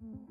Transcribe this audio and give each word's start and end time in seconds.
Well, 0.00 0.28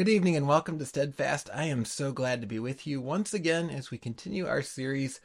good 0.00 0.08
evening 0.08 0.34
and 0.34 0.48
welcome 0.48 0.78
to 0.78 0.86
Steadfast. 0.86 1.50
I 1.52 1.64
am 1.64 1.84
so 1.84 2.10
glad 2.10 2.40
to 2.40 2.46
be 2.46 2.58
with 2.58 2.86
you 2.86 3.02
once 3.02 3.34
again 3.34 3.68
as 3.68 3.90
we 3.90 3.98
continue 3.98 4.46
our 4.46 4.62
series, 4.62 5.20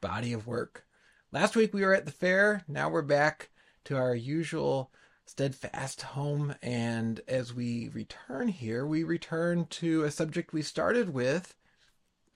Body 0.00 0.32
of 0.32 0.46
Work. 0.46 0.86
Last 1.32 1.56
week 1.56 1.74
we 1.74 1.84
were 1.84 1.92
at 1.92 2.06
the 2.06 2.12
fair. 2.12 2.62
Now 2.68 2.88
we're 2.88 3.02
back 3.02 3.50
to 3.86 3.96
our 3.96 4.14
usual 4.14 4.92
Steadfast 5.26 6.02
home. 6.02 6.54
And 6.62 7.20
as 7.26 7.52
we 7.52 7.90
return 7.92 8.46
here, 8.46 8.86
we 8.86 9.02
return 9.02 9.66
to 9.70 10.04
a 10.04 10.12
subject 10.12 10.52
we 10.52 10.62
started 10.62 11.12
with 11.12 11.56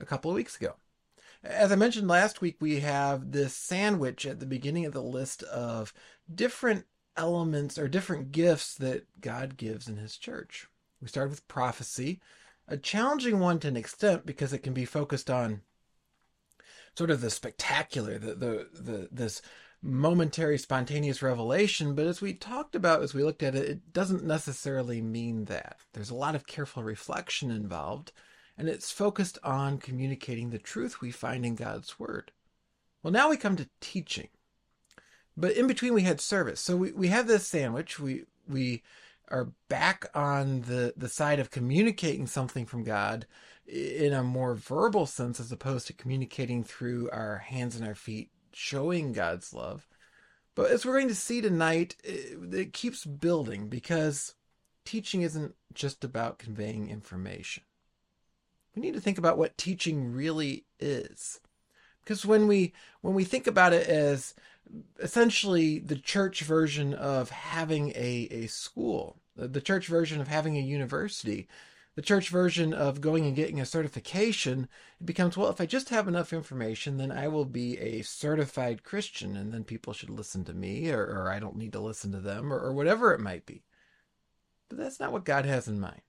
a 0.01 0.05
couple 0.05 0.29
of 0.29 0.35
weeks 0.35 0.57
ago. 0.57 0.75
As 1.41 1.71
I 1.71 1.75
mentioned 1.75 2.09
last 2.09 2.41
week, 2.41 2.57
we 2.59 2.81
have 2.81 3.31
this 3.31 3.55
sandwich 3.55 4.25
at 4.25 4.41
the 4.41 4.45
beginning 4.45 4.85
of 4.85 4.91
the 4.91 5.01
list 5.01 5.41
of 5.43 5.93
different 6.35 6.83
elements 7.15 7.77
or 7.77 7.87
different 7.87 8.33
gifts 8.33 8.75
that 8.75 9.07
God 9.21 9.55
gives 9.55 9.87
in 9.87 9.95
His 9.95 10.17
church. 10.17 10.67
We 11.01 11.07
started 11.07 11.29
with 11.29 11.47
prophecy, 11.47 12.19
a 12.67 12.77
challenging 12.77 13.39
one 13.39 13.59
to 13.59 13.67
an 13.67 13.77
extent 13.77 14.25
because 14.25 14.53
it 14.53 14.59
can 14.63 14.73
be 14.73 14.85
focused 14.85 15.29
on 15.29 15.61
sort 16.95 17.11
of 17.11 17.21
the 17.21 17.29
spectacular, 17.29 18.17
the 18.17 18.33
the, 18.33 18.67
the 18.73 19.09
this 19.11 19.41
momentary 19.81 20.57
spontaneous 20.57 21.21
revelation, 21.21 21.93
but 21.93 22.07
as 22.07 22.19
we 22.21 22.33
talked 22.33 22.75
about 22.75 23.03
as 23.03 23.13
we 23.13 23.23
looked 23.23 23.43
at 23.43 23.55
it, 23.55 23.69
it 23.69 23.93
doesn't 23.93 24.23
necessarily 24.23 25.01
mean 25.01 25.45
that. 25.45 25.77
There's 25.93 26.09
a 26.09 26.15
lot 26.15 26.35
of 26.35 26.47
careful 26.47 26.83
reflection 26.83 27.51
involved, 27.51 28.11
and 28.57 28.67
it's 28.67 28.91
focused 28.91 29.37
on 29.43 29.77
communicating 29.77 30.49
the 30.49 30.57
truth 30.57 30.99
we 30.99 31.11
find 31.11 31.45
in 31.45 31.55
God's 31.55 31.99
word. 31.99 32.31
Well, 33.03 33.13
now 33.13 33.29
we 33.29 33.37
come 33.37 33.55
to 33.57 33.69
teaching. 33.79 34.29
But 35.37 35.51
in 35.51 35.67
between 35.67 35.93
we 35.93 36.01
had 36.01 36.19
service. 36.19 36.59
So 36.59 36.75
we, 36.75 36.91
we 36.91 37.09
have 37.09 37.27
this 37.27 37.45
sandwich. 37.45 37.99
We 37.99 38.23
we 38.47 38.81
are 39.29 39.51
back 39.69 40.05
on 40.13 40.61
the, 40.61 40.93
the 40.95 41.09
side 41.09 41.39
of 41.39 41.51
communicating 41.51 42.27
something 42.27 42.65
from 42.65 42.83
God 42.83 43.25
in 43.65 44.13
a 44.13 44.23
more 44.23 44.55
verbal 44.55 45.05
sense 45.05 45.39
as 45.39 45.51
opposed 45.51 45.87
to 45.87 45.93
communicating 45.93 46.63
through 46.63 47.09
our 47.11 47.39
hands 47.39 47.75
and 47.75 47.85
our 47.85 47.95
feet, 47.95 48.31
showing 48.53 49.11
God's 49.11 49.53
love. 49.53 49.87
But 50.55 50.71
as 50.71 50.85
we're 50.85 50.93
going 50.93 51.09
to 51.09 51.15
see 51.15 51.41
tonight, 51.41 51.95
it, 52.03 52.53
it 52.53 52.73
keeps 52.73 53.05
building 53.05 53.67
because 53.67 54.35
teaching 54.85 55.21
isn't 55.21 55.53
just 55.73 56.03
about 56.03 56.39
conveying 56.39 56.89
information. 56.89 57.63
We 58.75 58.81
need 58.81 58.93
to 58.93 59.01
think 59.01 59.17
about 59.17 59.37
what 59.37 59.57
teaching 59.57 60.13
really 60.13 60.65
is. 60.79 61.39
Because 62.03 62.25
when 62.25 62.47
we 62.47 62.73
when 63.01 63.15
we 63.15 63.25
think 63.25 63.47
about 63.47 63.73
it 63.73 63.87
as 63.87 64.33
essentially 64.99 65.79
the 65.79 65.95
church 65.95 66.41
version 66.41 66.93
of 66.93 67.29
having 67.29 67.89
a, 67.91 68.27
a 68.31 68.47
school, 68.47 69.17
the 69.35 69.61
church 69.61 69.87
version 69.87 70.19
of 70.19 70.27
having 70.27 70.57
a 70.57 70.61
university, 70.61 71.47
the 71.95 72.01
church 72.03 72.29
version 72.29 72.73
of 72.73 73.01
going 73.01 73.25
and 73.25 73.35
getting 73.35 73.59
a 73.59 73.65
certification, 73.65 74.67
it 75.01 75.05
becomes, 75.05 75.35
well, 75.35 75.49
if 75.49 75.59
I 75.59 75.65
just 75.65 75.89
have 75.89 76.07
enough 76.07 76.31
information, 76.31 76.97
then 76.97 77.11
I 77.11 77.27
will 77.27 77.45
be 77.45 77.77
a 77.79 78.03
certified 78.03 78.83
Christian, 78.83 79.35
and 79.35 79.51
then 79.51 79.63
people 79.63 79.93
should 79.93 80.11
listen 80.11 80.45
to 80.45 80.53
me, 80.53 80.91
or, 80.91 81.03
or 81.03 81.31
I 81.31 81.39
don't 81.39 81.57
need 81.57 81.73
to 81.73 81.79
listen 81.79 82.11
to 82.11 82.19
them, 82.19 82.53
or, 82.53 82.59
or 82.59 82.71
whatever 82.71 83.13
it 83.13 83.19
might 83.19 83.47
be. 83.47 83.63
But 84.69 84.77
that's 84.77 84.99
not 84.99 85.11
what 85.11 85.25
God 85.25 85.45
has 85.45 85.67
in 85.67 85.79
mind. 85.79 86.01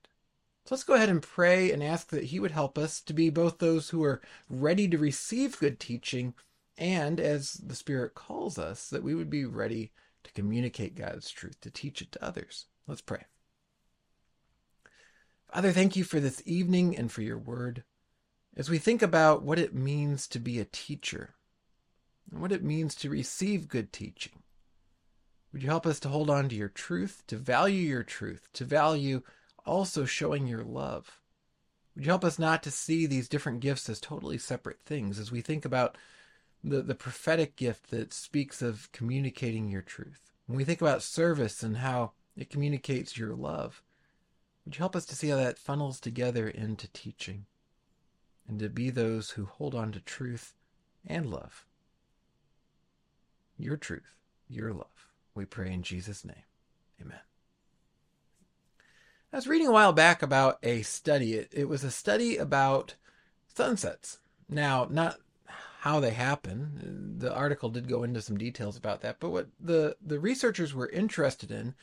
So 0.67 0.75
let's 0.75 0.85
go 0.85 0.93
ahead 0.93 1.09
and 1.09 1.23
pray 1.23 1.73
and 1.73 1.83
ask 1.83 2.09
that 2.09 2.25
He 2.25 2.39
would 2.39 2.51
help 2.51 2.77
us 2.77 3.01
to 3.01 3.15
be 3.15 3.31
both 3.31 3.57
those 3.57 3.89
who 3.89 4.05
are 4.05 4.21
ready 4.51 4.87
to 4.89 4.99
receive 4.99 5.59
good 5.59 5.81
teaching 5.81 6.35
and 6.79 7.19
as 7.19 7.55
the 7.55 7.75
Spirit 7.75 8.15
calls 8.15 8.59
us, 8.59 8.89
that 8.89 9.03
we 9.03 9.15
would 9.15 9.29
be 9.29 9.45
ready 9.45 9.91
to 10.23 10.33
communicate 10.33 10.95
God's 10.95 11.31
truth, 11.31 11.61
to 11.61 11.71
teach 11.71 12.01
it 12.01 12.13
to 12.13 12.25
others. 12.25 12.67
Let's 12.87 13.01
pray. 13.01 13.25
Father, 15.53 15.73
thank 15.73 15.97
you 15.97 16.05
for 16.05 16.21
this 16.21 16.43
evening 16.47 16.97
and 16.97 17.11
for 17.11 17.23
your 17.23 17.39
word. 17.39 17.83
As 18.57 18.71
we 18.71 18.79
think 18.79 19.03
about 19.03 19.43
what 19.43 19.59
it 19.59 19.75
means 19.75 20.29
to 20.29 20.39
be 20.39 20.59
a 20.59 20.65
teacher 20.65 21.35
and 22.31 22.41
what 22.41 22.53
it 22.53 22.63
means 22.63 22.95
to 22.97 23.11
receive 23.11 23.69
good 23.69 23.93
teaching, 23.93 24.43
would 25.53 25.63
you 25.63 25.69
help 25.69 25.87
us 25.87 25.99
to 26.01 26.09
hold 26.09 26.31
on 26.31 26.49
to 26.49 26.55
your 26.55 26.69
truth, 26.69 27.25
to 27.27 27.37
value 27.37 27.83
your 27.83 28.03
truth, 28.03 28.49
to 28.53 28.65
value 28.65 29.23
also 29.65 30.05
showing 30.05 30.47
your 30.47 30.63
love? 30.63 31.21
Would 31.97 32.05
you 32.05 32.11
help 32.11 32.25
us 32.25 32.39
not 32.39 32.63
to 32.63 32.71
see 32.71 33.07
these 33.07 33.29
different 33.29 33.61
gifts 33.61 33.89
as 33.89 34.01
totally 34.01 34.39
separate 34.39 34.81
things 34.85 35.19
as 35.19 35.33
we 35.33 35.41
think 35.41 35.65
about 35.65 35.97
the, 36.63 36.83
the 36.83 36.95
prophetic 36.95 37.57
gift 37.57 37.91
that 37.91 38.13
speaks 38.13 38.63
of 38.63 38.91
communicating 38.93 39.69
your 39.69 39.83
truth. 39.83 40.33
When 40.47 40.57
we 40.57 40.65
think 40.65 40.81
about 40.81 41.03
service 41.03 41.63
and 41.63 41.79
how 41.79 42.13
it 42.37 42.51
communicates 42.51 43.19
your 43.19 43.35
love, 43.35 43.83
would 44.65 44.75
you 44.75 44.81
help 44.81 44.97
us 44.97 45.07
to 45.07 45.17
see 45.17 45.29
how 45.29 45.37
that 45.37 45.59
funnels 45.59 46.01
together 46.01 46.49
into 46.49 46.93
teaching 46.93 47.47
and 48.47 48.59
to 48.59 48.69
be 48.69 48.91
those 48.91 49.31
who 49.31 49.47
hold 49.47 49.75
on 49.75 49.93
to 49.93 50.01
truth 50.01 50.55
and 51.07 51.31
love? 51.31 51.65
Your 53.57 53.77
truth, 53.77 54.15
your 54.49 54.73
love. 54.73 55.09
We 55.35 55.45
pray 55.45 55.73
in 55.73 55.83
Jesus' 55.83 56.25
name. 56.25 56.45
Amen. 57.01 57.21
I 59.33 59.37
was 59.37 59.47
reading 59.47 59.69
a 59.69 59.73
while 59.73 59.93
back 59.93 60.23
about 60.23 60.59
a 60.63 60.83
study. 60.83 61.35
It, 61.35 61.53
it 61.53 61.69
was 61.69 61.85
a 61.85 61.91
study 61.91 62.37
about 62.39 62.95
sunsets. 63.55 64.19
Now, 64.49 64.87
not 64.91 65.19
how 65.89 66.01
they 66.01 66.11
happen. 66.11 67.17
Uh, 67.19 67.25
the 67.27 67.35
article 67.35 67.71
did 67.71 67.89
go 67.89 68.03
into 68.03 68.21
some 68.21 68.37
details 68.37 68.77
about 68.77 69.01
that, 69.01 69.17
but 69.19 69.31
what 69.31 69.49
the 69.59 69.97
the 70.05 70.21
researchers 70.21 70.75
were 70.75 70.91
interested 70.91 71.51
in 71.51 71.75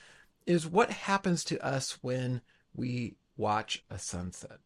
is 0.45 0.67
what 0.67 0.91
happens 0.91 1.43
to 1.43 1.59
us 1.65 1.97
when 2.01 2.41
we 2.75 3.15
watch 3.35 3.83
a 3.89 3.97
sunset. 3.97 4.59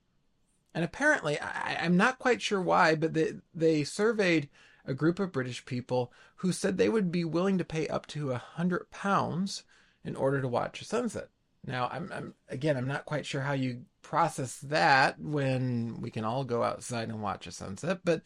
And 0.76 0.84
apparently, 0.84 1.40
I, 1.40 1.78
I'm 1.82 1.96
not 1.96 2.20
quite 2.20 2.42
sure 2.42 2.62
why, 2.62 2.96
but 2.96 3.14
they 3.14 3.34
they 3.56 3.84
surveyed 3.86 4.50
a 4.86 4.94
group 4.94 5.20
of 5.20 5.32
British 5.32 5.66
people 5.66 6.12
who 6.38 6.52
said 6.52 6.78
they 6.78 6.90
would 6.90 7.10
be 7.10 7.24
willing 7.24 7.58
to 7.58 7.64
pay 7.64 7.88
up 7.88 8.08
to 8.08 8.32
a 8.32 8.38
hundred 8.38 8.92
pounds 8.92 9.64
in 10.04 10.18
order 10.18 10.42
to 10.42 10.48
watch 10.48 10.82
a 10.82 10.86
sunset. 10.86 11.30
Now, 11.66 11.90
I'm, 11.92 12.12
I'm 12.14 12.34
again, 12.50 12.76
I'm 12.76 12.88
not 12.88 13.06
quite 13.06 13.26
sure 13.26 13.42
how 13.42 13.54
you 13.54 13.86
process 14.02 14.58
that 14.60 15.20
when 15.20 16.02
we 16.02 16.10
can 16.12 16.26
all 16.26 16.44
go 16.44 16.64
outside 16.64 17.08
and 17.10 17.22
watch 17.22 17.48
a 17.48 17.52
sunset, 17.52 18.00
but 18.04 18.22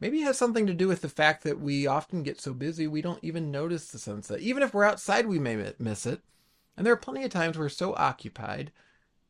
Maybe 0.00 0.22
it 0.22 0.24
has 0.24 0.38
something 0.38 0.66
to 0.66 0.74
do 0.74 0.88
with 0.88 1.02
the 1.02 1.08
fact 1.08 1.44
that 1.44 1.60
we 1.60 1.86
often 1.86 2.22
get 2.22 2.40
so 2.40 2.54
busy 2.54 2.86
we 2.86 3.02
don't 3.02 3.22
even 3.22 3.50
notice 3.50 3.88
the 3.88 3.98
sunset. 3.98 4.40
Even 4.40 4.62
if 4.62 4.72
we're 4.72 4.84
outside, 4.84 5.26
we 5.26 5.38
may 5.38 5.72
miss 5.78 6.06
it. 6.06 6.22
And 6.76 6.86
there 6.86 6.94
are 6.94 6.98
plenty 6.98 7.22
of 7.24 7.30
times 7.30 7.58
we're 7.58 7.68
so 7.68 7.94
occupied, 7.94 8.72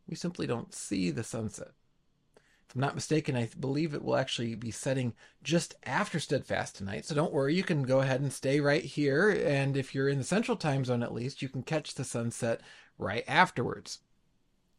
we 0.08 0.14
simply 0.14 0.46
don't 0.46 0.72
see 0.72 1.10
the 1.10 1.24
sunset. 1.24 1.72
If 2.68 2.76
I'm 2.76 2.80
not 2.80 2.94
mistaken, 2.94 3.34
I 3.34 3.48
believe 3.58 3.94
it 3.94 4.04
will 4.04 4.14
actually 4.14 4.54
be 4.54 4.70
setting 4.70 5.14
just 5.42 5.74
after 5.82 6.20
Steadfast 6.20 6.76
tonight. 6.76 7.04
So 7.04 7.16
don't 7.16 7.32
worry, 7.32 7.56
you 7.56 7.64
can 7.64 7.82
go 7.82 8.00
ahead 8.00 8.20
and 8.20 8.32
stay 8.32 8.60
right 8.60 8.84
here. 8.84 9.28
And 9.28 9.76
if 9.76 9.92
you're 9.92 10.08
in 10.08 10.18
the 10.18 10.24
central 10.24 10.56
time 10.56 10.84
zone 10.84 11.02
at 11.02 11.12
least, 11.12 11.42
you 11.42 11.48
can 11.48 11.64
catch 11.64 11.94
the 11.94 12.04
sunset 12.04 12.60
right 12.96 13.24
afterwards. 13.26 13.98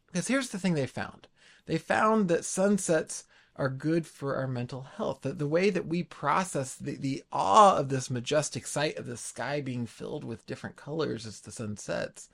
Because 0.06 0.28
here's 0.28 0.48
the 0.48 0.58
thing 0.58 0.72
they 0.72 0.86
found 0.86 1.28
they 1.66 1.76
found 1.76 2.28
that 2.28 2.46
sunsets 2.46 3.24
are 3.56 3.68
good 3.68 4.06
for 4.06 4.36
our 4.36 4.48
mental 4.48 4.82
health. 4.82 5.20
The, 5.22 5.32
the 5.32 5.46
way 5.46 5.70
that 5.70 5.86
we 5.86 6.02
process 6.02 6.74
the, 6.74 6.96
the 6.96 7.22
awe 7.32 7.76
of 7.76 7.88
this 7.88 8.10
majestic 8.10 8.66
sight 8.66 8.96
of 8.96 9.06
the 9.06 9.16
sky 9.16 9.60
being 9.60 9.86
filled 9.86 10.24
with 10.24 10.46
different 10.46 10.76
colors 10.76 11.26
as 11.26 11.40
the 11.40 11.52
sun 11.52 11.76
sets 11.76 12.28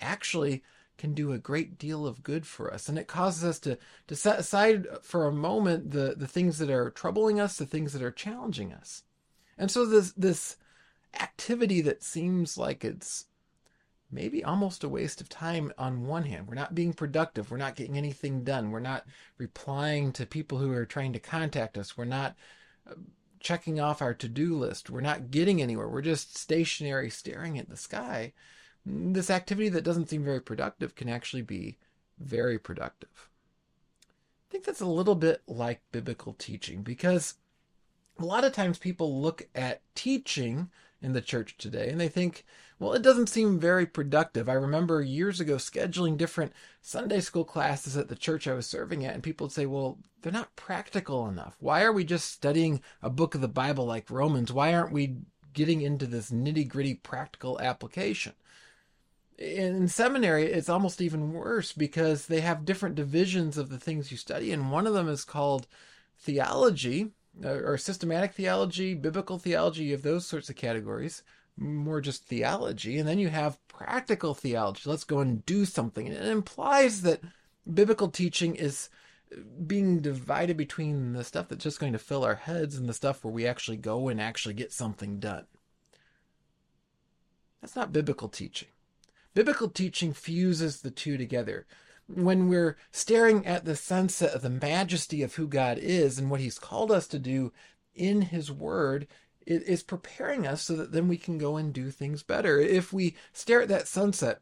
actually 0.00 0.62
can 0.96 1.12
do 1.12 1.32
a 1.32 1.38
great 1.38 1.76
deal 1.76 2.06
of 2.06 2.22
good 2.22 2.46
for 2.46 2.72
us. 2.72 2.88
And 2.88 2.98
it 2.98 3.08
causes 3.08 3.44
us 3.44 3.58
to, 3.60 3.78
to 4.06 4.14
set 4.14 4.38
aside 4.38 4.86
for 5.02 5.26
a 5.26 5.32
moment 5.32 5.90
the, 5.90 6.14
the 6.16 6.28
things 6.28 6.58
that 6.58 6.70
are 6.70 6.90
troubling 6.90 7.40
us, 7.40 7.56
the 7.56 7.66
things 7.66 7.92
that 7.92 8.02
are 8.02 8.12
challenging 8.12 8.72
us. 8.72 9.02
And 9.58 9.70
so 9.70 9.86
this 9.86 10.12
this 10.12 10.56
activity 11.20 11.80
that 11.80 12.02
seems 12.02 12.58
like 12.58 12.84
it's 12.84 13.26
maybe 14.14 14.44
almost 14.44 14.84
a 14.84 14.88
waste 14.88 15.20
of 15.20 15.28
time 15.28 15.72
on 15.76 16.06
one 16.06 16.24
hand. 16.24 16.48
We're 16.48 16.54
not 16.54 16.74
being 16.74 16.92
productive. 16.92 17.50
We're 17.50 17.56
not 17.56 17.76
getting 17.76 17.98
anything 17.98 18.44
done. 18.44 18.70
We're 18.70 18.80
not 18.80 19.04
replying 19.36 20.12
to 20.12 20.24
people 20.24 20.58
who 20.58 20.72
are 20.72 20.86
trying 20.86 21.12
to 21.12 21.18
contact 21.18 21.76
us. 21.76 21.96
We're 21.96 22.04
not 22.04 22.34
uh, 22.88 22.94
checking 23.40 23.80
off 23.80 24.00
our 24.00 24.14
to 24.14 24.28
do 24.28 24.56
list. 24.56 24.88
We're 24.88 25.00
not 25.00 25.30
getting 25.30 25.60
anywhere. 25.60 25.88
We're 25.88 26.02
just 26.02 26.38
stationary 26.38 27.10
staring 27.10 27.58
at 27.58 27.68
the 27.68 27.76
sky. 27.76 28.32
This 28.86 29.30
activity 29.30 29.68
that 29.70 29.84
doesn't 29.84 30.08
seem 30.08 30.24
very 30.24 30.40
productive 30.40 30.94
can 30.94 31.08
actually 31.08 31.42
be 31.42 31.78
very 32.18 32.58
productive. 32.58 33.28
I 34.48 34.50
think 34.50 34.64
think 34.64 34.66
that's 34.66 34.80
a 34.80 34.86
little 34.86 35.16
bit 35.16 35.42
like 35.48 35.82
biblical 35.90 36.32
teaching 36.34 36.82
because 36.82 37.34
a 38.20 38.24
lot 38.24 38.44
of 38.44 38.52
times 38.52 38.78
people 38.78 39.20
look 39.20 39.48
at 39.52 39.82
teaching 39.96 40.70
in 41.04 41.12
the 41.12 41.20
church 41.20 41.56
today 41.58 41.90
and 41.90 42.00
they 42.00 42.08
think, 42.08 42.44
well, 42.78 42.94
it 42.94 43.02
doesn't 43.02 43.28
seem 43.28 43.60
very 43.60 43.86
productive. 43.86 44.48
I 44.48 44.54
remember 44.54 45.00
years 45.02 45.38
ago 45.38 45.56
scheduling 45.56 46.16
different 46.16 46.52
Sunday 46.80 47.20
school 47.20 47.44
classes 47.44 47.96
at 47.96 48.08
the 48.08 48.16
church 48.16 48.48
I 48.48 48.54
was 48.54 48.66
serving 48.66 49.04
at, 49.04 49.14
and 49.14 49.22
people 49.22 49.46
would 49.46 49.52
say, 49.52 49.66
well, 49.66 49.98
they're 50.22 50.32
not 50.32 50.56
practical 50.56 51.28
enough. 51.28 51.56
Why 51.60 51.82
are 51.84 51.92
we 51.92 52.04
just 52.04 52.30
studying 52.30 52.80
a 53.00 53.10
book 53.10 53.34
of 53.34 53.42
the 53.42 53.48
Bible 53.48 53.86
like 53.86 54.10
Romans? 54.10 54.52
Why 54.52 54.74
aren't 54.74 54.92
we 54.92 55.18
getting 55.52 55.82
into 55.82 56.06
this 56.06 56.30
nitty 56.30 56.66
gritty 56.66 56.94
practical 56.94 57.60
application? 57.60 58.32
In 59.38 59.88
seminary, 59.88 60.44
it's 60.44 60.68
almost 60.68 61.00
even 61.00 61.32
worse 61.32 61.72
because 61.72 62.26
they 62.26 62.40
have 62.40 62.64
different 62.64 62.94
divisions 62.94 63.58
of 63.58 63.68
the 63.68 63.78
things 63.78 64.10
you 64.10 64.16
study, 64.16 64.52
and 64.52 64.72
one 64.72 64.86
of 64.86 64.94
them 64.94 65.08
is 65.08 65.24
called 65.24 65.66
theology, 66.18 67.12
Uh, 67.42 67.48
or 67.48 67.76
systematic 67.76 68.32
theology, 68.32 68.94
biblical 68.94 69.38
theology, 69.38 69.84
you 69.84 69.92
have 69.92 70.02
those 70.02 70.26
sorts 70.26 70.48
of 70.48 70.56
categories, 70.56 71.22
more 71.56 72.00
just 72.00 72.24
theology. 72.26 72.98
And 72.98 73.08
then 73.08 73.18
you 73.18 73.28
have 73.28 73.66
practical 73.66 74.34
theology. 74.34 74.82
Let's 74.84 75.04
go 75.04 75.18
and 75.18 75.44
do 75.44 75.64
something. 75.64 76.06
And 76.06 76.16
it 76.16 76.26
implies 76.26 77.02
that 77.02 77.20
biblical 77.72 78.08
teaching 78.08 78.54
is 78.54 78.88
being 79.66 80.00
divided 80.00 80.56
between 80.56 81.12
the 81.12 81.24
stuff 81.24 81.48
that's 81.48 81.64
just 81.64 81.80
going 81.80 81.92
to 81.92 81.98
fill 81.98 82.24
our 82.24 82.36
heads 82.36 82.76
and 82.76 82.88
the 82.88 82.94
stuff 82.94 83.24
where 83.24 83.32
we 83.32 83.46
actually 83.46 83.78
go 83.78 84.08
and 84.08 84.20
actually 84.20 84.54
get 84.54 84.72
something 84.72 85.18
done. 85.18 85.46
That's 87.60 87.74
not 87.74 87.92
biblical 87.92 88.28
teaching. 88.28 88.68
Biblical 89.32 89.68
teaching 89.68 90.12
fuses 90.12 90.82
the 90.82 90.90
two 90.90 91.16
together 91.16 91.66
when 92.06 92.48
we're 92.48 92.76
staring 92.90 93.46
at 93.46 93.64
the 93.64 93.76
sunset 93.76 94.34
of 94.34 94.42
the 94.42 94.50
majesty 94.50 95.22
of 95.22 95.34
who 95.34 95.46
God 95.46 95.78
is 95.78 96.18
and 96.18 96.30
what 96.30 96.40
He's 96.40 96.58
called 96.58 96.90
us 96.90 97.06
to 97.08 97.18
do 97.18 97.52
in 97.94 98.22
His 98.22 98.50
Word, 98.50 99.06
it 99.46 99.62
is 99.62 99.82
preparing 99.82 100.46
us 100.46 100.62
so 100.62 100.76
that 100.76 100.92
then 100.92 101.08
we 101.08 101.16
can 101.16 101.38
go 101.38 101.56
and 101.56 101.72
do 101.72 101.90
things 101.90 102.22
better. 102.22 102.58
If 102.58 102.92
we 102.92 103.16
stare 103.32 103.62
at 103.62 103.68
that 103.68 103.88
sunset 103.88 104.40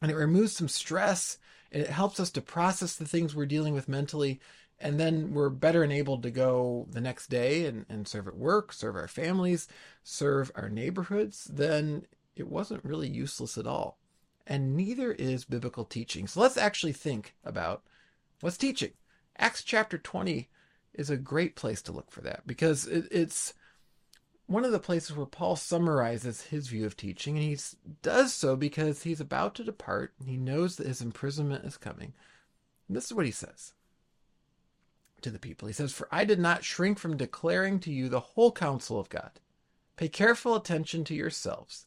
and 0.00 0.10
it 0.10 0.16
removes 0.16 0.52
some 0.52 0.68
stress 0.68 1.38
and 1.70 1.82
it 1.82 1.90
helps 1.90 2.20
us 2.20 2.30
to 2.30 2.40
process 2.40 2.96
the 2.96 3.06
things 3.06 3.34
we're 3.34 3.46
dealing 3.46 3.74
with 3.74 3.88
mentally, 3.88 4.40
and 4.78 4.98
then 4.98 5.32
we're 5.32 5.48
better 5.48 5.84
enabled 5.84 6.24
to 6.24 6.30
go 6.30 6.86
the 6.90 7.00
next 7.00 7.28
day 7.28 7.66
and, 7.66 7.86
and 7.88 8.08
serve 8.08 8.26
at 8.26 8.36
work, 8.36 8.72
serve 8.72 8.96
our 8.96 9.08
families, 9.08 9.68
serve 10.02 10.50
our 10.56 10.68
neighborhoods, 10.68 11.44
then 11.44 12.04
it 12.34 12.48
wasn't 12.48 12.84
really 12.84 13.08
useless 13.08 13.56
at 13.56 13.66
all 13.66 13.98
and 14.46 14.76
neither 14.76 15.12
is 15.12 15.44
biblical 15.44 15.84
teaching. 15.84 16.26
So 16.26 16.40
let's 16.40 16.56
actually 16.56 16.92
think 16.92 17.34
about 17.44 17.82
what's 18.40 18.56
teaching. 18.56 18.92
Acts 19.38 19.62
chapter 19.62 19.98
20 19.98 20.48
is 20.94 21.10
a 21.10 21.16
great 21.16 21.56
place 21.56 21.82
to 21.82 21.92
look 21.92 22.10
for 22.10 22.20
that 22.22 22.46
because 22.46 22.86
it, 22.86 23.06
it's 23.10 23.54
one 24.46 24.64
of 24.64 24.72
the 24.72 24.78
places 24.78 25.16
where 25.16 25.26
Paul 25.26 25.56
summarizes 25.56 26.42
his 26.42 26.68
view 26.68 26.84
of 26.84 26.96
teaching, 26.96 27.38
and 27.38 27.44
he 27.44 27.58
does 28.02 28.34
so 28.34 28.56
because 28.56 29.02
he's 29.02 29.20
about 29.20 29.54
to 29.54 29.64
depart 29.64 30.12
and 30.18 30.28
he 30.28 30.36
knows 30.36 30.76
that 30.76 30.86
his 30.86 31.00
imprisonment 31.00 31.64
is 31.64 31.76
coming. 31.78 32.12
And 32.88 32.96
this 32.96 33.06
is 33.06 33.14
what 33.14 33.24
he 33.24 33.32
says 33.32 33.72
to 35.22 35.30
the 35.30 35.38
people 35.38 35.68
He 35.68 35.74
says, 35.74 35.92
For 35.92 36.08
I 36.10 36.24
did 36.24 36.38
not 36.38 36.64
shrink 36.64 36.98
from 36.98 37.16
declaring 37.16 37.78
to 37.80 37.92
you 37.92 38.08
the 38.08 38.20
whole 38.20 38.52
counsel 38.52 38.98
of 38.98 39.08
God. 39.08 39.30
Pay 39.96 40.08
careful 40.08 40.56
attention 40.56 41.04
to 41.04 41.14
yourselves 41.14 41.86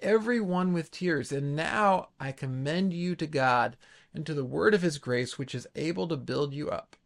every 0.00 0.40
one 0.40 0.72
with 0.72 0.90
tears. 0.90 1.32
And 1.32 1.54
now 1.54 2.08
I 2.18 2.32
commend 2.32 2.92
you 2.92 3.14
to 3.16 3.26
God 3.26 3.76
and 4.14 4.24
to 4.26 4.34
the 4.34 4.44
word 4.44 4.74
of 4.74 4.82
his 4.82 4.98
grace, 4.98 5.38
which 5.38 5.54
is 5.54 5.66
able 5.76 6.08
to 6.08 6.16
build 6.16 6.54
you 6.54 6.70
up 6.70 6.96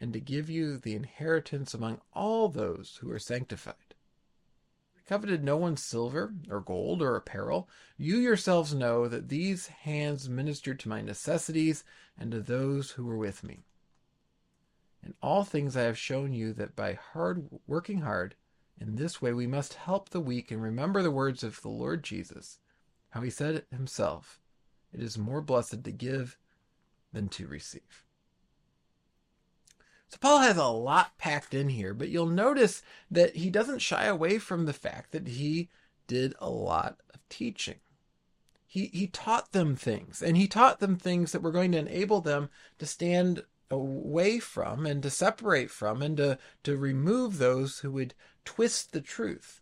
and 0.00 0.12
to 0.12 0.20
give 0.20 0.48
you 0.48 0.76
the 0.76 0.94
inheritance 0.94 1.74
among 1.74 2.00
all 2.12 2.48
those 2.48 2.98
who 3.00 3.10
are 3.10 3.18
sanctified. 3.18 3.94
I 4.96 5.00
coveted 5.08 5.42
no 5.42 5.56
one's 5.56 5.82
silver 5.82 6.34
or 6.48 6.60
gold 6.60 7.02
or 7.02 7.16
apparel. 7.16 7.68
You 7.96 8.18
yourselves 8.18 8.74
know 8.74 9.08
that 9.08 9.28
these 9.28 9.68
hands 9.68 10.28
ministered 10.28 10.78
to 10.80 10.88
my 10.88 11.00
necessities 11.00 11.84
and 12.18 12.30
to 12.32 12.40
those 12.40 12.92
who 12.92 13.04
were 13.04 13.16
with 13.16 13.42
me. 13.42 13.64
In 15.02 15.14
all 15.22 15.44
things 15.44 15.76
I 15.76 15.82
have 15.82 15.98
shown 15.98 16.32
you 16.32 16.52
that 16.54 16.76
by 16.76 16.94
hard 16.94 17.48
working 17.66 18.00
hard, 18.02 18.34
in 18.80 18.96
this 18.96 19.20
way, 19.20 19.32
we 19.32 19.46
must 19.46 19.74
help 19.74 20.10
the 20.10 20.20
weak 20.20 20.50
and 20.50 20.62
remember 20.62 21.02
the 21.02 21.10
words 21.10 21.42
of 21.42 21.60
the 21.62 21.68
Lord 21.68 22.02
Jesus, 22.02 22.58
how 23.10 23.20
he 23.20 23.30
said 23.30 23.54
it 23.54 23.66
himself, 23.70 24.40
It 24.92 25.00
is 25.00 25.18
more 25.18 25.40
blessed 25.40 25.84
to 25.84 25.92
give 25.92 26.38
than 27.12 27.28
to 27.30 27.46
receive. 27.46 28.04
So 30.08 30.16
Paul 30.20 30.38
has 30.38 30.56
a 30.56 30.64
lot 30.66 31.18
packed 31.18 31.52
in 31.52 31.68
here, 31.68 31.92
but 31.92 32.08
you'll 32.08 32.26
notice 32.26 32.82
that 33.10 33.36
he 33.36 33.50
doesn't 33.50 33.80
shy 33.80 34.04
away 34.04 34.38
from 34.38 34.64
the 34.64 34.72
fact 34.72 35.12
that 35.12 35.28
he 35.28 35.68
did 36.06 36.34
a 36.38 36.48
lot 36.48 36.98
of 37.12 37.20
teaching. 37.28 37.76
He, 38.66 38.86
he 38.86 39.06
taught 39.06 39.52
them 39.52 39.76
things, 39.76 40.22
and 40.22 40.36
he 40.36 40.46
taught 40.46 40.80
them 40.80 40.96
things 40.96 41.32
that 41.32 41.42
were 41.42 41.52
going 41.52 41.72
to 41.72 41.78
enable 41.78 42.20
them 42.20 42.48
to 42.78 42.86
stand 42.86 43.44
away 43.70 44.38
from 44.38 44.86
and 44.86 45.02
to 45.02 45.10
separate 45.10 45.70
from 45.70 46.02
and 46.02 46.16
to, 46.16 46.38
to 46.64 46.76
remove 46.76 47.38
those 47.38 47.80
who 47.80 47.90
would 47.92 48.14
twist 48.44 48.92
the 48.92 49.00
truth. 49.00 49.60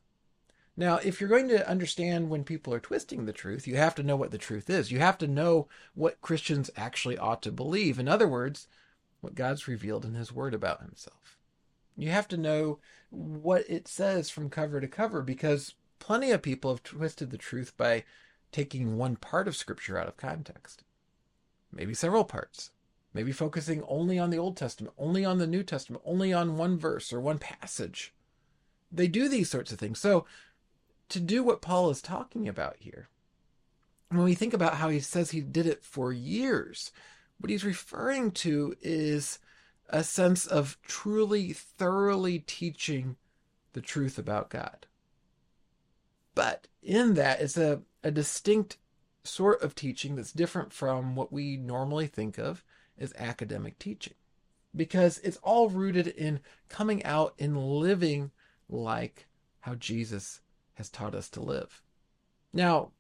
Now, 0.77 0.97
if 0.97 1.21
you're 1.21 1.31
going 1.31 1.49
to 1.49 1.69
understand 1.69 2.29
when 2.29 2.45
people 2.45 2.75
are 2.75 2.81
twisting 2.81 3.25
the 3.25 3.33
truth, 3.33 3.67
you 3.67 3.77
have 3.77 3.95
to 3.95 4.03
know 4.03 4.17
what 4.17 4.31
the 4.31 4.39
truth 4.39 4.69
is. 4.69 4.93
You 4.93 4.99
have 4.99 5.17
to 5.19 5.27
know 5.27 5.69
what 5.95 6.21
Christians 6.21 6.71
actually 6.77 7.17
ought 7.17 7.43
to 7.43 7.53
believe. 7.53 7.99
In 7.99 8.09
other 8.09 8.29
words, 8.29 8.69
what 9.23 9.35
God's 9.35 9.67
revealed 9.67 10.05
in 10.05 10.15
His 10.15 10.33
Word 10.33 10.53
about 10.53 10.83
Himself. 10.83 11.39
You 11.97 12.11
have 12.11 12.29
to 12.29 12.37
know 12.37 12.79
what 13.09 13.65
it 13.69 13.89
says 13.89 14.29
from 14.29 14.51
cover 14.51 14.81
to 14.81 14.87
cover 14.87 15.23
because 15.23 15.75
plenty 15.99 16.31
of 16.31 16.43
people 16.43 16.71
have 16.71 16.83
twisted 16.83 17.31
the 17.31 17.39
truth 17.39 17.75
by 17.79 18.05
taking 18.53 18.97
one 18.97 19.17
part 19.17 19.49
of 19.49 19.57
Scripture 19.57 19.99
out 19.99 20.09
of 20.09 20.19
context, 20.19 20.85
maybe 21.73 21.95
several 21.95 22.25
parts. 22.25 22.71
Maybe 23.17 23.33
focusing 23.33 23.83
only 23.89 24.19
on 24.19 24.29
the 24.29 24.37
Old 24.37 24.59
Testament, 24.59 24.95
only 24.99 25.25
on 25.25 25.39
the 25.39 25.47
New 25.47 25.63
Testament, 25.63 26.03
only 26.05 26.35
on 26.35 26.59
one 26.59 26.79
verse 26.79 27.15
or 27.15 27.19
one 27.19 27.39
passage. 27.39 28.13
They 28.93 29.09
do 29.09 29.27
these 29.27 29.49
sorts 29.49 29.73
of 29.73 29.79
things. 29.79 29.99
So, 29.99 30.27
to 31.09 31.19
do 31.19 31.43
what 31.43 31.63
Paul 31.63 31.89
is 31.89 32.03
talking 32.03 32.47
about 32.47 32.77
here, 32.79 33.09
when 34.11 34.23
we 34.23 34.35
think 34.35 34.53
about 34.53 34.75
how 34.75 34.91
he 34.91 35.01
says 35.01 35.31
he 35.31 35.41
did 35.41 35.67
it 35.67 35.83
for 35.83 36.13
years, 36.13 36.93
what 37.39 37.49
he's 37.49 37.65
referring 37.65 38.33
to 38.33 38.77
is 38.83 39.39
a 39.89 40.05
sense 40.05 40.45
of 40.45 40.77
truly, 40.83 41.55
thoroughly 41.55 42.41
teaching 42.41 43.17
the 43.73 43.81
truth 43.81 44.19
about 44.19 44.51
God. 44.51 44.85
But 46.35 46.69
in 46.83 47.15
that, 47.15 47.41
it's 47.41 47.57
a, 47.57 47.81
a 48.05 48.11
distinct 48.11 48.77
sort 49.25 49.63
of 49.63 49.75
teaching 49.75 50.17
that's 50.17 50.33
different 50.33 50.75
from 50.75 51.15
what 51.15 51.33
we 51.33 51.57
normally 51.57 52.09
think 52.09 52.37
of 52.37 52.63
is 52.99 53.13
academic 53.19 53.79
teaching 53.79 54.15
because 54.75 55.19
it's 55.19 55.39
all 55.39 55.69
rooted 55.69 56.07
in 56.07 56.41
coming 56.69 57.05
out 57.05 57.35
and 57.39 57.57
living 57.57 58.31
like 58.69 59.27
how 59.61 59.75
Jesus 59.75 60.41
has 60.75 60.89
taught 60.89 61.15
us 61.15 61.29
to 61.31 61.41
live. 61.41 61.83
Now, 62.53 62.93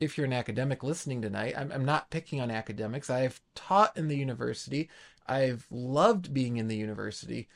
if 0.00 0.16
you're 0.16 0.26
an 0.26 0.32
academic 0.32 0.82
listening 0.82 1.22
tonight, 1.22 1.54
I'm, 1.56 1.70
I'm 1.72 1.84
not 1.84 2.10
picking 2.10 2.40
on 2.40 2.50
academics. 2.50 3.10
I've 3.10 3.40
taught 3.54 3.96
in 3.96 4.08
the 4.08 4.16
university. 4.16 4.88
I've 5.26 5.66
loved 5.70 6.32
being 6.32 6.56
in 6.56 6.68
the 6.68 6.76
university. 6.76 7.48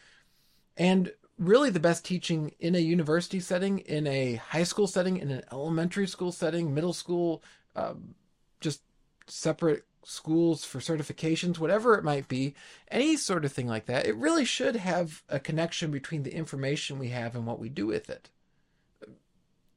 And 0.77 1.13
really, 1.39 1.71
the 1.71 1.81
best 1.81 2.05
teaching 2.05 2.53
in 2.61 2.75
a 2.75 2.81
university 2.81 3.41
setting, 3.41 3.79
in 3.81 4.07
a 4.07 4.35
high 4.35 4.63
school 4.63 4.87
setting, 4.87 5.17
in 5.17 5.31
an 5.31 5.43
elementary 5.51 6.07
school 6.07 6.33
setting, 6.33 6.75
middle 6.75 6.93
school, 6.93 7.43
um, 7.75 8.15
just 8.61 8.83
separate 9.27 9.85
schools 10.09 10.65
for 10.65 10.79
certifications, 10.79 11.59
whatever 11.59 11.97
it 11.97 12.05
might 12.05 12.29
be, 12.29 12.55
any 12.91 13.17
sort 13.17 13.45
of 13.45 13.53
thing 13.53 13.67
like 13.67 13.87
that, 13.87 14.07
it 14.07 14.15
really 14.15 14.45
should 14.45 14.77
have 14.77 15.23
a 15.29 15.41
connection 15.41 15.91
between 15.91 16.23
the 16.23 16.35
information 16.35 16.99
we 16.99 17.09
have 17.09 17.35
and 17.35 17.45
what 17.45 17.59
we 17.59 17.69
do 17.69 17.87
with 17.87 18.09
it. 18.09 18.31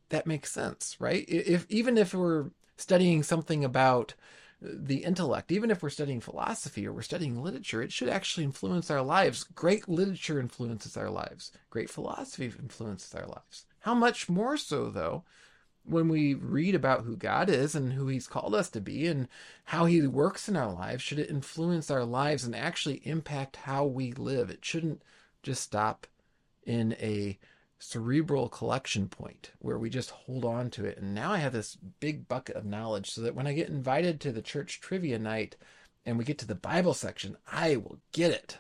That 0.09 0.27
makes 0.27 0.51
sense, 0.51 0.95
right? 1.00 1.25
If 1.27 1.65
even 1.69 1.98
if 1.98 2.13
we're 2.13 2.51
studying 2.77 3.24
something 3.24 3.65
about 3.65 4.13
the 4.62 5.03
intellect. 5.05 5.51
Even 5.51 5.71
if 5.71 5.81
we're 5.81 5.89
studying 5.89 6.19
philosophy 6.19 6.86
or 6.86 6.91
we're 6.91 7.01
studying 7.01 7.41
literature, 7.41 7.81
it 7.81 7.93
should 7.93 8.09
actually 8.09 8.43
influence 8.43 8.91
our 8.91 9.01
lives. 9.01 9.43
Great 9.55 9.88
literature 9.88 10.39
influences 10.39 10.98
our 10.98 11.09
lives. 11.09 11.51
Great 11.69 11.89
philosophy 11.89 12.51
influences 12.59 13.13
our 13.15 13.25
lives. 13.25 13.65
How 13.79 13.93
much 13.93 14.27
more 14.27 14.57
so, 14.57 14.89
though, 14.89 15.24
when 15.83 16.07
we 16.07 16.33
read 16.33 16.75
about 16.75 17.03
who 17.03 17.15
God 17.15 17.50
is 17.50 17.75
and 17.75 17.93
who 17.93 18.07
He's 18.07 18.27
called 18.27 18.53
us 18.53 18.69
to 18.71 18.81
be 18.81 19.07
and 19.07 19.27
how 19.65 19.86
He 19.86 20.05
works 20.05 20.48
in 20.48 20.55
our 20.55 20.71
lives, 20.71 21.01
should 21.01 21.19
it 21.19 21.29
influence 21.29 21.89
our 21.89 22.05
lives 22.05 22.43
and 22.43 22.55
actually 22.55 23.01
impact 23.05 23.57
how 23.57 23.86
we 23.86 24.12
live? 24.12 24.50
It 24.50 24.63
shouldn't 24.63 25.01
just 25.43 25.63
stop 25.63 26.07
in 26.63 26.93
a 27.00 27.39
cerebral 27.79 28.50
collection 28.50 29.07
point 29.07 29.51
where 29.59 29.77
we 29.77 29.89
just 29.89 30.09
hold 30.12 30.43
on 30.43 30.69
to 30.69 30.86
it. 30.86 30.98
And 30.98 31.15
now 31.15 31.31
I 31.31 31.38
have 31.38 31.53
this 31.53 31.77
big 32.00 32.27
bucket 32.27 32.55
of 32.55 32.65
knowledge 32.65 33.09
so 33.09 33.21
that 33.21 33.36
when 33.36 33.48
I 33.48 33.53
get 33.53 33.69
invited 33.69 34.19
to 34.19 34.31
the 34.31 34.41
church 34.41 34.81
trivia 34.81 35.17
night 35.17 35.55
and 36.05 36.17
we 36.17 36.25
get 36.25 36.38
to 36.39 36.48
the 36.48 36.55
Bible 36.55 36.93
section, 36.93 37.38
I 37.51 37.77
will 37.77 38.00
get 38.12 38.31
it. 38.31 38.59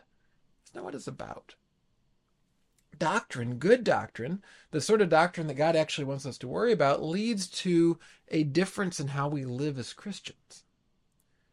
It's 0.63 0.73
not 0.73 0.85
what 0.85 0.95
it's 0.95 1.07
about 1.07 1.55
doctrine, 2.99 3.55
good 3.55 3.83
doctrine, 3.83 4.43
the 4.71 4.81
sort 4.81 5.01
of 5.01 5.09
doctrine 5.09 5.47
that 5.47 5.55
God 5.55 5.75
actually 5.75 6.05
wants 6.05 6.25
us 6.25 6.37
to 6.39 6.47
worry 6.47 6.71
about, 6.71 7.03
leads 7.03 7.47
to 7.47 7.97
a 8.27 8.43
difference 8.43 8.99
in 8.99 9.09
how 9.09 9.27
we 9.27 9.45
live 9.45 9.79
as 9.79 9.93
Christians. 9.93 10.63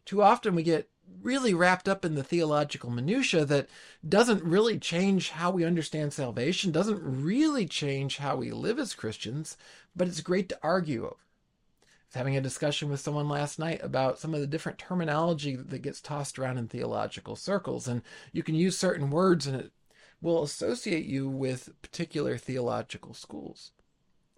Too 0.05 0.23
often 0.23 0.55
we 0.55 0.63
get 0.63 0.89
really 1.23 1.55
wrapped 1.55 1.89
up 1.89 2.05
in 2.05 2.15
the 2.15 2.25
theological 2.25 2.91
minutia 2.91 3.45
that 3.45 3.69
doesn't 4.07 4.43
really 4.43 4.79
change 4.79 5.31
how 5.31 5.51
we 5.51 5.65
understand 5.65 6.13
salvation, 6.13 6.73
doesn't 6.73 7.01
really 7.03 7.67
change 7.67 8.19
how 8.19 8.37
we 8.37 8.51
live 8.51 8.79
as 8.79 8.95
Christians, 8.95 9.57
but 9.95 10.09
it's 10.09 10.21
great 10.21 10.49
to 10.49 10.59
argue 10.63 11.05
over. 11.05 11.15
I 11.15 12.09
was 12.09 12.15
having 12.15 12.37
a 12.37 12.41
discussion 12.41 12.89
with 12.89 13.01
someone 13.01 13.29
last 13.29 13.59
night 13.59 13.81
about 13.83 14.19
some 14.19 14.35
of 14.35 14.41
the 14.41 14.47
different 14.47 14.79
terminology 14.79 15.57
that 15.57 15.83
gets 15.83 16.01
tossed 16.01 16.39
around 16.39 16.59
in 16.59 16.69
theological 16.69 17.35
circles, 17.35 17.89
and 17.89 18.03
you 18.33 18.43
can 18.43 18.55
use 18.55 18.79
certain 18.79 19.11
words 19.11 19.47
and 19.47 19.57
it 19.57 19.73
will 20.21 20.43
associate 20.43 21.07
you 21.07 21.29
with 21.29 21.71
particular 21.83 22.37
theological 22.37 23.15
schools. 23.15 23.73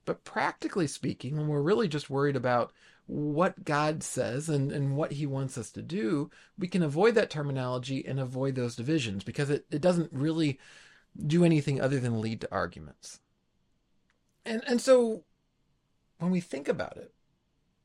But 0.05 0.25
practically 0.25 0.87
speaking, 0.87 1.37
when 1.37 1.49
we're 1.49 1.61
really 1.61 1.89
just 1.89 2.11
worried 2.11 2.37
about 2.37 2.73
what 3.07 3.65
God 3.65 4.03
says 4.03 4.49
and, 4.49 4.71
and 4.71 4.97
what 4.97 5.13
he 5.13 5.27
wants 5.27 5.57
us 5.57 5.71
to 5.73 5.83
do, 5.83 6.31
we 6.59 6.69
can 6.69 6.83
avoid 6.83 7.15
that 7.15 7.31
terminology 7.31 8.05
and 8.07 8.21
avoid 8.21 8.55
those 8.55 8.77
divisions 8.77 9.25
because 9.25 9.51
it, 9.51 9.65
it 9.71 9.81
doesn't 9.81 10.13
really 10.13 10.59
do 11.27 11.45
anything 11.45 11.81
other 11.81 11.99
than 11.99 12.21
lead 12.21 12.41
to 12.43 12.53
arguments. 12.53 13.21
And 14.45 14.63
and 14.67 14.81
so 14.81 15.25
when 16.19 16.31
we 16.31 16.41
think 16.41 16.69
about 16.69 16.97
it, 16.97 17.13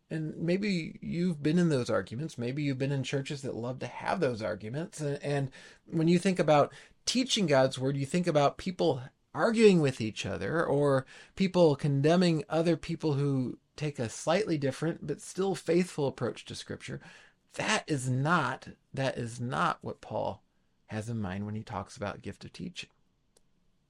and 0.09 0.37
maybe 0.37 0.99
you've 1.01 1.41
been 1.41 1.57
in 1.57 1.69
those 1.69 1.89
arguments, 1.89 2.37
maybe 2.37 2.63
you've 2.63 2.77
been 2.77 2.91
in 2.91 3.03
churches 3.03 3.41
that 3.41 3.55
love 3.55 3.79
to 3.79 3.87
have 3.87 4.19
those 4.19 4.41
arguments, 4.41 4.99
and, 4.99 5.21
and 5.23 5.51
when 5.85 6.07
you 6.07 6.19
think 6.19 6.39
about 6.39 6.73
teaching 7.05 7.45
God's 7.45 7.79
word, 7.79 7.97
you 7.97 8.05
think 8.05 8.27
about 8.27 8.57
people 8.57 9.01
arguing 9.33 9.81
with 9.81 9.99
each 9.99 10.25
other 10.25 10.65
or 10.65 11.05
people 11.35 11.75
condemning 11.75 12.43
other 12.49 12.77
people 12.77 13.13
who 13.13 13.57
take 13.75 13.97
a 13.99 14.09
slightly 14.09 14.57
different 14.57 15.05
but 15.05 15.21
still 15.21 15.55
faithful 15.55 16.07
approach 16.07 16.45
to 16.45 16.55
scripture. 16.55 17.01
That 17.55 17.83
is 17.87 18.09
not 18.09 18.67
that 18.93 19.17
is 19.17 19.39
not 19.39 19.79
what 19.81 20.01
Paul 20.01 20.43
has 20.87 21.09
in 21.09 21.19
mind 21.21 21.45
when 21.45 21.55
he 21.55 21.63
talks 21.63 21.97
about 21.97 22.21
gift 22.21 22.45
of 22.45 22.53
teaching. 22.53 22.89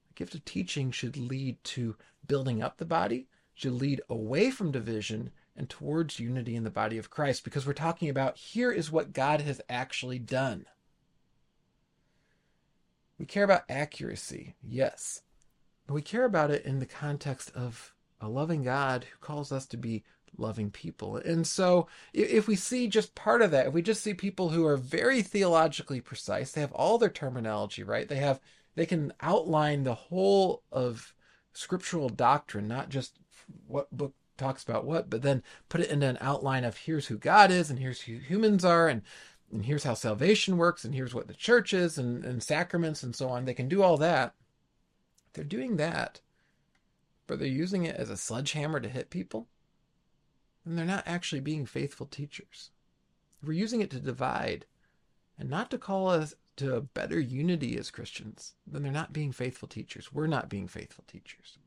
The 0.08 0.14
gift 0.14 0.34
of 0.34 0.44
teaching 0.44 0.90
should 0.90 1.16
lead 1.16 1.62
to 1.64 1.96
building 2.26 2.62
up 2.62 2.78
the 2.78 2.84
body, 2.84 3.28
should 3.54 3.72
lead 3.72 4.00
away 4.08 4.50
from 4.50 4.72
division 4.72 5.30
and 5.56 5.68
towards 5.68 6.18
unity 6.18 6.56
in 6.56 6.64
the 6.64 6.70
body 6.70 6.98
of 6.98 7.10
Christ 7.10 7.44
because 7.44 7.66
we're 7.66 7.74
talking 7.74 8.08
about 8.08 8.36
here 8.36 8.72
is 8.72 8.90
what 8.90 9.12
God 9.12 9.40
has 9.42 9.60
actually 9.68 10.18
done. 10.18 10.66
We 13.18 13.26
care 13.26 13.44
about 13.44 13.64
accuracy, 13.68 14.56
yes, 14.62 15.22
but 15.86 15.94
we 15.94 16.02
care 16.02 16.24
about 16.24 16.50
it 16.50 16.64
in 16.64 16.78
the 16.78 16.86
context 16.86 17.50
of 17.54 17.94
a 18.20 18.28
loving 18.28 18.62
God 18.62 19.04
who 19.04 19.18
calls 19.20 19.52
us 19.52 19.66
to 19.66 19.76
be 19.76 20.04
loving 20.36 20.70
people. 20.70 21.16
And 21.16 21.46
so 21.46 21.86
if 22.12 22.48
we 22.48 22.56
see 22.56 22.88
just 22.88 23.14
part 23.14 23.42
of 23.42 23.50
that, 23.52 23.68
if 23.68 23.72
we 23.72 23.82
just 23.82 24.02
see 24.02 24.14
people 24.14 24.48
who 24.48 24.66
are 24.66 24.76
very 24.76 25.22
theologically 25.22 26.00
precise, 26.00 26.52
they 26.52 26.60
have 26.60 26.72
all 26.72 26.98
their 26.98 27.08
terminology 27.10 27.82
right, 27.82 28.08
they 28.08 28.16
have 28.16 28.40
they 28.74 28.86
can 28.86 29.12
outline 29.20 29.84
the 29.84 29.94
whole 29.94 30.62
of 30.72 31.14
scriptural 31.52 32.08
doctrine, 32.08 32.66
not 32.66 32.88
just 32.88 33.18
what 33.68 33.96
book 33.96 34.14
talks 34.36 34.64
about 34.64 34.84
what, 34.84 35.08
but 35.08 35.22
then 35.22 35.42
put 35.68 35.80
it 35.80 35.90
into 35.90 36.06
an 36.06 36.18
outline 36.20 36.64
of 36.64 36.76
here's 36.76 37.06
who 37.06 37.16
God 37.18 37.50
is 37.50 37.70
and 37.70 37.78
here's 37.78 38.00
who 38.02 38.16
humans 38.16 38.64
are 38.64 38.88
and 38.88 39.02
and 39.54 39.64
here's 39.64 39.84
how 39.84 39.94
salvation 39.94 40.56
works, 40.56 40.84
and 40.84 40.94
here's 40.94 41.14
what 41.14 41.28
the 41.28 41.34
church 41.34 41.72
is, 41.72 41.96
and, 41.96 42.24
and 42.24 42.42
sacraments, 42.42 43.04
and 43.04 43.14
so 43.14 43.28
on. 43.28 43.44
They 43.44 43.54
can 43.54 43.68
do 43.68 43.82
all 43.82 43.96
that. 43.98 44.34
They're 45.32 45.44
doing 45.44 45.76
that, 45.76 46.20
but 47.28 47.38
they're 47.38 47.48
using 47.48 47.84
it 47.84 47.94
as 47.96 48.10
a 48.10 48.16
sledgehammer 48.16 48.80
to 48.80 48.88
hit 48.88 49.10
people, 49.10 49.46
and 50.64 50.76
they're 50.76 50.84
not 50.84 51.04
actually 51.06 51.40
being 51.40 51.66
faithful 51.66 52.06
teachers. 52.06 52.70
We're 53.42 53.52
using 53.52 53.80
it 53.80 53.90
to 53.90 54.00
divide 54.00 54.66
and 55.38 55.48
not 55.48 55.70
to 55.70 55.78
call 55.78 56.08
us 56.08 56.34
to 56.56 56.74
a 56.74 56.80
better 56.80 57.20
unity 57.20 57.78
as 57.78 57.90
Christians, 57.90 58.54
then 58.66 58.82
they're 58.82 58.92
not 58.92 59.12
being 59.12 59.32
faithful 59.32 59.68
teachers. 59.68 60.12
We're 60.12 60.26
not 60.26 60.48
being 60.48 60.68
faithful 60.68 61.04
teachers. 61.06 61.58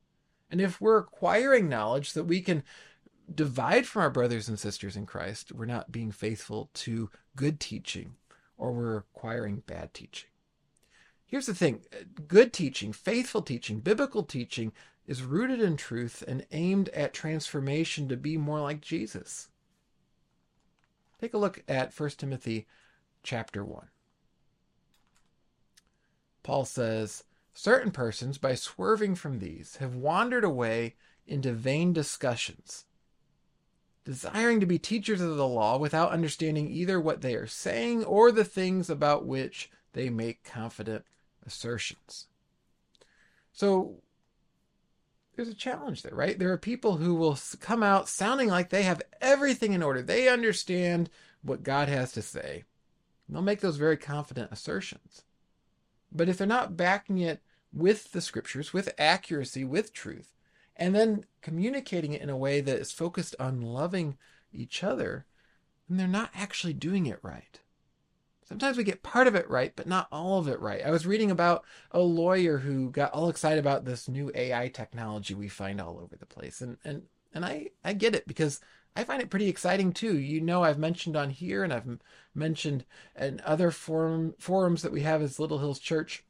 And 0.49 0.61
if 0.61 0.79
we're 0.79 0.97
acquiring 0.97 1.67
knowledge 1.67 2.13
that 2.13 2.23
we 2.23 2.41
can 2.41 2.63
divide 3.33 3.85
from 3.85 4.01
our 4.03 4.09
brothers 4.09 4.47
and 4.47 4.59
sisters 4.59 4.95
in 4.95 5.05
Christ, 5.05 5.51
we're 5.51 5.65
not 5.65 5.91
being 5.91 6.11
faithful 6.11 6.69
to 6.75 7.09
good 7.35 7.59
teaching 7.59 8.15
or 8.57 8.71
we're 8.71 8.97
acquiring 8.97 9.63
bad 9.67 9.93
teaching. 9.93 10.29
Here's 11.25 11.45
the 11.45 11.53
thing 11.53 11.81
good 12.27 12.53
teaching, 12.53 12.93
faithful 12.93 13.41
teaching, 13.41 13.79
biblical 13.79 14.23
teaching 14.23 14.71
is 15.05 15.23
rooted 15.23 15.61
in 15.61 15.77
truth 15.77 16.23
and 16.27 16.45
aimed 16.51 16.89
at 16.89 17.13
transformation 17.13 18.07
to 18.09 18.17
be 18.17 18.37
more 18.37 18.59
like 18.59 18.81
Jesus. 18.81 19.49
Take 21.19 21.33
a 21.33 21.37
look 21.37 21.63
at 21.67 21.97
1 21.97 22.09
Timothy 22.11 22.67
chapter 23.23 23.63
1. 23.63 23.87
Paul 26.43 26.65
says, 26.65 27.23
Certain 27.53 27.91
persons, 27.91 28.37
by 28.37 28.53
swerving 28.53 29.15
from 29.15 29.39
these, 29.39 29.77
have 29.77 29.95
wandered 29.95 30.43
away 30.43 30.95
into 31.25 31.51
vain 31.51 31.91
discussions 31.91 32.85
desiring 34.07 34.61
to 34.61 34.65
be 34.65 34.79
teachers 34.79 35.19
of 35.19 35.35
the 35.35 35.45
law 35.45 35.77
without 35.77 36.11
understanding 36.13 36.71
either 36.71 36.97
what 36.97 37.19
they 37.19 37.35
are 37.35 37.45
saying 37.45 38.05
or 38.05 38.31
the 38.31 38.45
things 38.45 38.89
about 38.89 39.25
which 39.25 39.69
they 39.91 40.09
make 40.09 40.45
confident 40.45 41.03
assertions. 41.45 42.27
So 43.51 43.97
there's 45.35 45.49
a 45.49 45.53
challenge 45.53 46.03
there, 46.03 46.15
right? 46.15 46.39
There 46.39 46.53
are 46.53 46.57
people 46.57 46.95
who 46.95 47.15
will 47.15 47.37
come 47.59 47.83
out 47.83 48.07
sounding 48.07 48.47
like 48.47 48.69
they 48.69 48.83
have 48.83 49.01
everything 49.19 49.73
in 49.73 49.83
order. 49.83 50.01
They 50.01 50.29
understand 50.29 51.09
what 51.41 51.63
God 51.63 51.89
has 51.89 52.13
to 52.13 52.21
say. 52.21 52.63
They'll 53.27 53.41
make 53.41 53.59
those 53.59 53.75
very 53.75 53.97
confident 53.97 54.53
assertions. 54.53 55.23
But 56.13 56.29
if 56.29 56.37
they're 56.37 56.47
not 56.47 56.77
backing 56.77 57.17
it 57.17 57.41
with 57.73 58.13
the 58.13 58.21
scriptures, 58.21 58.71
with 58.71 58.93
accuracy, 58.97 59.65
with 59.65 59.91
truth, 59.91 60.36
and 60.77 60.95
then 60.95 61.25
communicating 61.41 62.13
it 62.13 62.21
in 62.21 62.29
a 62.29 62.37
way 62.37 62.61
that 62.61 62.79
is 62.79 62.91
focused 62.91 63.35
on 63.39 63.61
loving 63.61 64.17
each 64.53 64.83
other, 64.83 65.25
and 65.89 65.99
they're 65.99 66.07
not 66.07 66.31
actually 66.33 66.73
doing 66.73 67.05
it 67.05 67.19
right. 67.21 67.59
Sometimes 68.47 68.77
we 68.77 68.85
get 68.85 69.03
part 69.03 69.27
of 69.27 69.35
it 69.35 69.49
right, 69.49 69.73
but 69.75 69.87
not 69.87 70.07
all 70.09 70.39
of 70.39 70.47
it 70.47 70.61
right. 70.61 70.81
I 70.85 70.89
was 70.89 71.05
reading 71.05 71.31
about 71.31 71.65
a 71.91 71.99
lawyer 71.99 72.59
who 72.59 72.89
got 72.91 73.11
all 73.11 73.27
excited 73.27 73.59
about 73.59 73.83
this 73.83 74.07
new 74.07 74.31
AI 74.33 74.69
technology 74.69 75.33
we 75.33 75.49
find 75.49 75.81
all 75.81 75.99
over 75.99 76.15
the 76.15 76.25
place. 76.25 76.61
And 76.61 76.77
and 76.85 77.03
and 77.33 77.43
I 77.43 77.71
I 77.83 77.91
get 77.91 78.15
it 78.15 78.25
because 78.25 78.61
I 78.95 79.03
find 79.03 79.21
it 79.21 79.29
pretty 79.29 79.49
exciting 79.49 79.91
too. 79.91 80.17
You 80.17 80.39
know, 80.39 80.63
I've 80.63 80.79
mentioned 80.79 81.17
on 81.17 81.29
here 81.29 81.63
and 81.63 81.73
I've 81.73 81.99
mentioned 82.33 82.85
in 83.19 83.41
other 83.43 83.69
forum 83.69 84.33
forums 84.39 84.81
that 84.81 84.93
we 84.93 85.01
have 85.01 85.21
as 85.21 85.39
Little 85.39 85.59
Hills 85.59 85.79
Church 85.79 86.23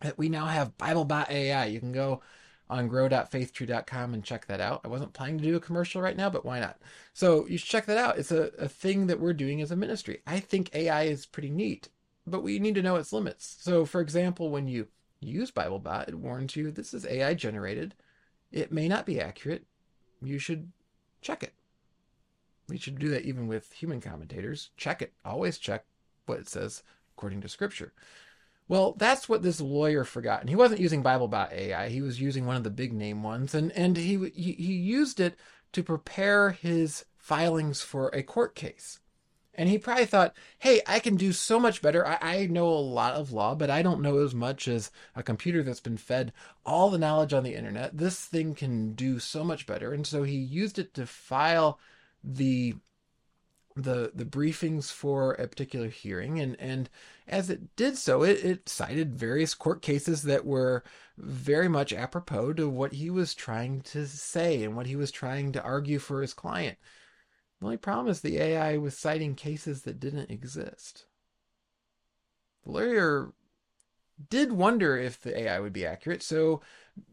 that 0.00 0.18
we 0.18 0.28
now 0.28 0.46
have 0.46 0.76
BibleBot 0.76 1.30
AI. 1.30 1.66
You 1.66 1.78
can 1.78 1.92
go 1.92 2.22
on 2.68 2.88
grow.faithtree.com 2.88 4.14
and 4.14 4.24
check 4.24 4.46
that 4.46 4.60
out. 4.60 4.80
I 4.84 4.88
wasn't 4.88 5.12
planning 5.12 5.38
to 5.38 5.44
do 5.44 5.56
a 5.56 5.60
commercial 5.60 6.02
right 6.02 6.16
now, 6.16 6.28
but 6.30 6.44
why 6.44 6.60
not? 6.60 6.78
So 7.12 7.46
you 7.46 7.58
should 7.58 7.68
check 7.68 7.86
that 7.86 7.98
out. 7.98 8.18
It's 8.18 8.32
a, 8.32 8.50
a 8.58 8.68
thing 8.68 9.06
that 9.06 9.20
we're 9.20 9.32
doing 9.32 9.60
as 9.60 9.70
a 9.70 9.76
ministry. 9.76 10.20
I 10.26 10.40
think 10.40 10.74
AI 10.74 11.04
is 11.04 11.26
pretty 11.26 11.50
neat, 11.50 11.88
but 12.26 12.42
we 12.42 12.58
need 12.58 12.74
to 12.74 12.82
know 12.82 12.96
its 12.96 13.12
limits. 13.12 13.56
So, 13.60 13.84
for 13.84 14.00
example, 14.00 14.50
when 14.50 14.66
you 14.66 14.88
use 15.20 15.50
BibleBot, 15.50 16.08
it 16.08 16.16
warns 16.16 16.56
you 16.56 16.70
this 16.70 16.92
is 16.92 17.06
AI 17.06 17.34
generated. 17.34 17.94
It 18.50 18.72
may 18.72 18.88
not 18.88 19.06
be 19.06 19.20
accurate. 19.20 19.66
You 20.22 20.38
should 20.38 20.72
check 21.20 21.42
it. 21.42 21.52
We 22.68 22.78
should 22.78 22.98
do 22.98 23.08
that 23.10 23.22
even 23.22 23.46
with 23.46 23.72
human 23.72 24.00
commentators. 24.00 24.70
Check 24.76 25.02
it. 25.02 25.12
Always 25.24 25.58
check 25.58 25.84
what 26.26 26.40
it 26.40 26.48
says 26.48 26.82
according 27.16 27.40
to 27.42 27.48
Scripture. 27.48 27.92
Well, 28.68 28.94
that's 28.96 29.28
what 29.28 29.42
this 29.42 29.60
lawyer 29.60 30.04
forgot. 30.04 30.40
And 30.40 30.48
he 30.48 30.56
wasn't 30.56 30.80
using 30.80 31.02
BibleBot 31.02 31.52
AI. 31.52 31.88
He 31.88 32.02
was 32.02 32.20
using 32.20 32.46
one 32.46 32.56
of 32.56 32.64
the 32.64 32.70
big 32.70 32.92
name 32.92 33.22
ones. 33.22 33.54
And, 33.54 33.70
and 33.72 33.96
he, 33.96 34.30
he, 34.34 34.52
he 34.52 34.72
used 34.72 35.20
it 35.20 35.38
to 35.72 35.82
prepare 35.82 36.50
his 36.50 37.04
filings 37.16 37.82
for 37.82 38.08
a 38.08 38.22
court 38.22 38.54
case. 38.54 39.00
And 39.54 39.68
he 39.68 39.78
probably 39.78 40.04
thought, 40.04 40.36
hey, 40.58 40.82
I 40.86 40.98
can 40.98 41.16
do 41.16 41.32
so 41.32 41.58
much 41.58 41.80
better. 41.80 42.06
I, 42.06 42.18
I, 42.20 42.46
know 42.46 42.68
a 42.68 42.74
lot 42.78 43.14
of 43.14 43.32
law, 43.32 43.54
but 43.54 43.70
I 43.70 43.80
don't 43.80 44.02
know 44.02 44.18
as 44.18 44.34
much 44.34 44.68
as 44.68 44.90
a 45.14 45.22
computer 45.22 45.62
that's 45.62 45.80
been 45.80 45.96
fed 45.96 46.32
all 46.66 46.90
the 46.90 46.98
knowledge 46.98 47.32
on 47.32 47.42
the 47.42 47.54
internet. 47.54 47.96
This 47.96 48.22
thing 48.22 48.54
can 48.54 48.92
do 48.92 49.18
so 49.18 49.42
much 49.42 49.66
better. 49.66 49.94
And 49.94 50.06
so 50.06 50.24
he 50.24 50.36
used 50.36 50.78
it 50.78 50.92
to 50.94 51.06
file 51.06 51.78
the 52.22 52.74
the 53.76 54.10
the 54.14 54.24
briefings 54.24 54.90
for 54.90 55.32
a 55.32 55.46
particular 55.46 55.88
hearing 55.88 56.40
and 56.40 56.56
and 56.58 56.88
as 57.28 57.50
it 57.50 57.76
did 57.76 57.98
so 57.98 58.22
it, 58.22 58.42
it 58.42 58.68
cited 58.68 59.14
various 59.14 59.54
court 59.54 59.82
cases 59.82 60.22
that 60.22 60.46
were 60.46 60.82
very 61.18 61.68
much 61.68 61.92
apropos 61.92 62.54
to 62.54 62.68
what 62.68 62.94
he 62.94 63.10
was 63.10 63.34
trying 63.34 63.82
to 63.82 64.06
say 64.06 64.64
and 64.64 64.74
what 64.74 64.86
he 64.86 64.96
was 64.96 65.10
trying 65.10 65.52
to 65.52 65.62
argue 65.62 65.98
for 65.98 66.22
his 66.22 66.32
client. 66.32 66.78
The 67.60 67.66
only 67.66 67.76
problem 67.76 68.08
is 68.08 68.20
the 68.22 68.38
ai 68.38 68.78
was 68.78 68.96
citing 68.96 69.34
cases 69.34 69.82
that 69.82 70.00
didn't 70.00 70.30
exist. 70.30 71.04
The 72.64 72.72
lawyer 72.72 73.32
did 74.30 74.52
wonder 74.52 74.96
if 74.96 75.20
the 75.20 75.38
ai 75.38 75.60
would 75.60 75.74
be 75.74 75.84
accurate 75.84 76.22
so 76.22 76.62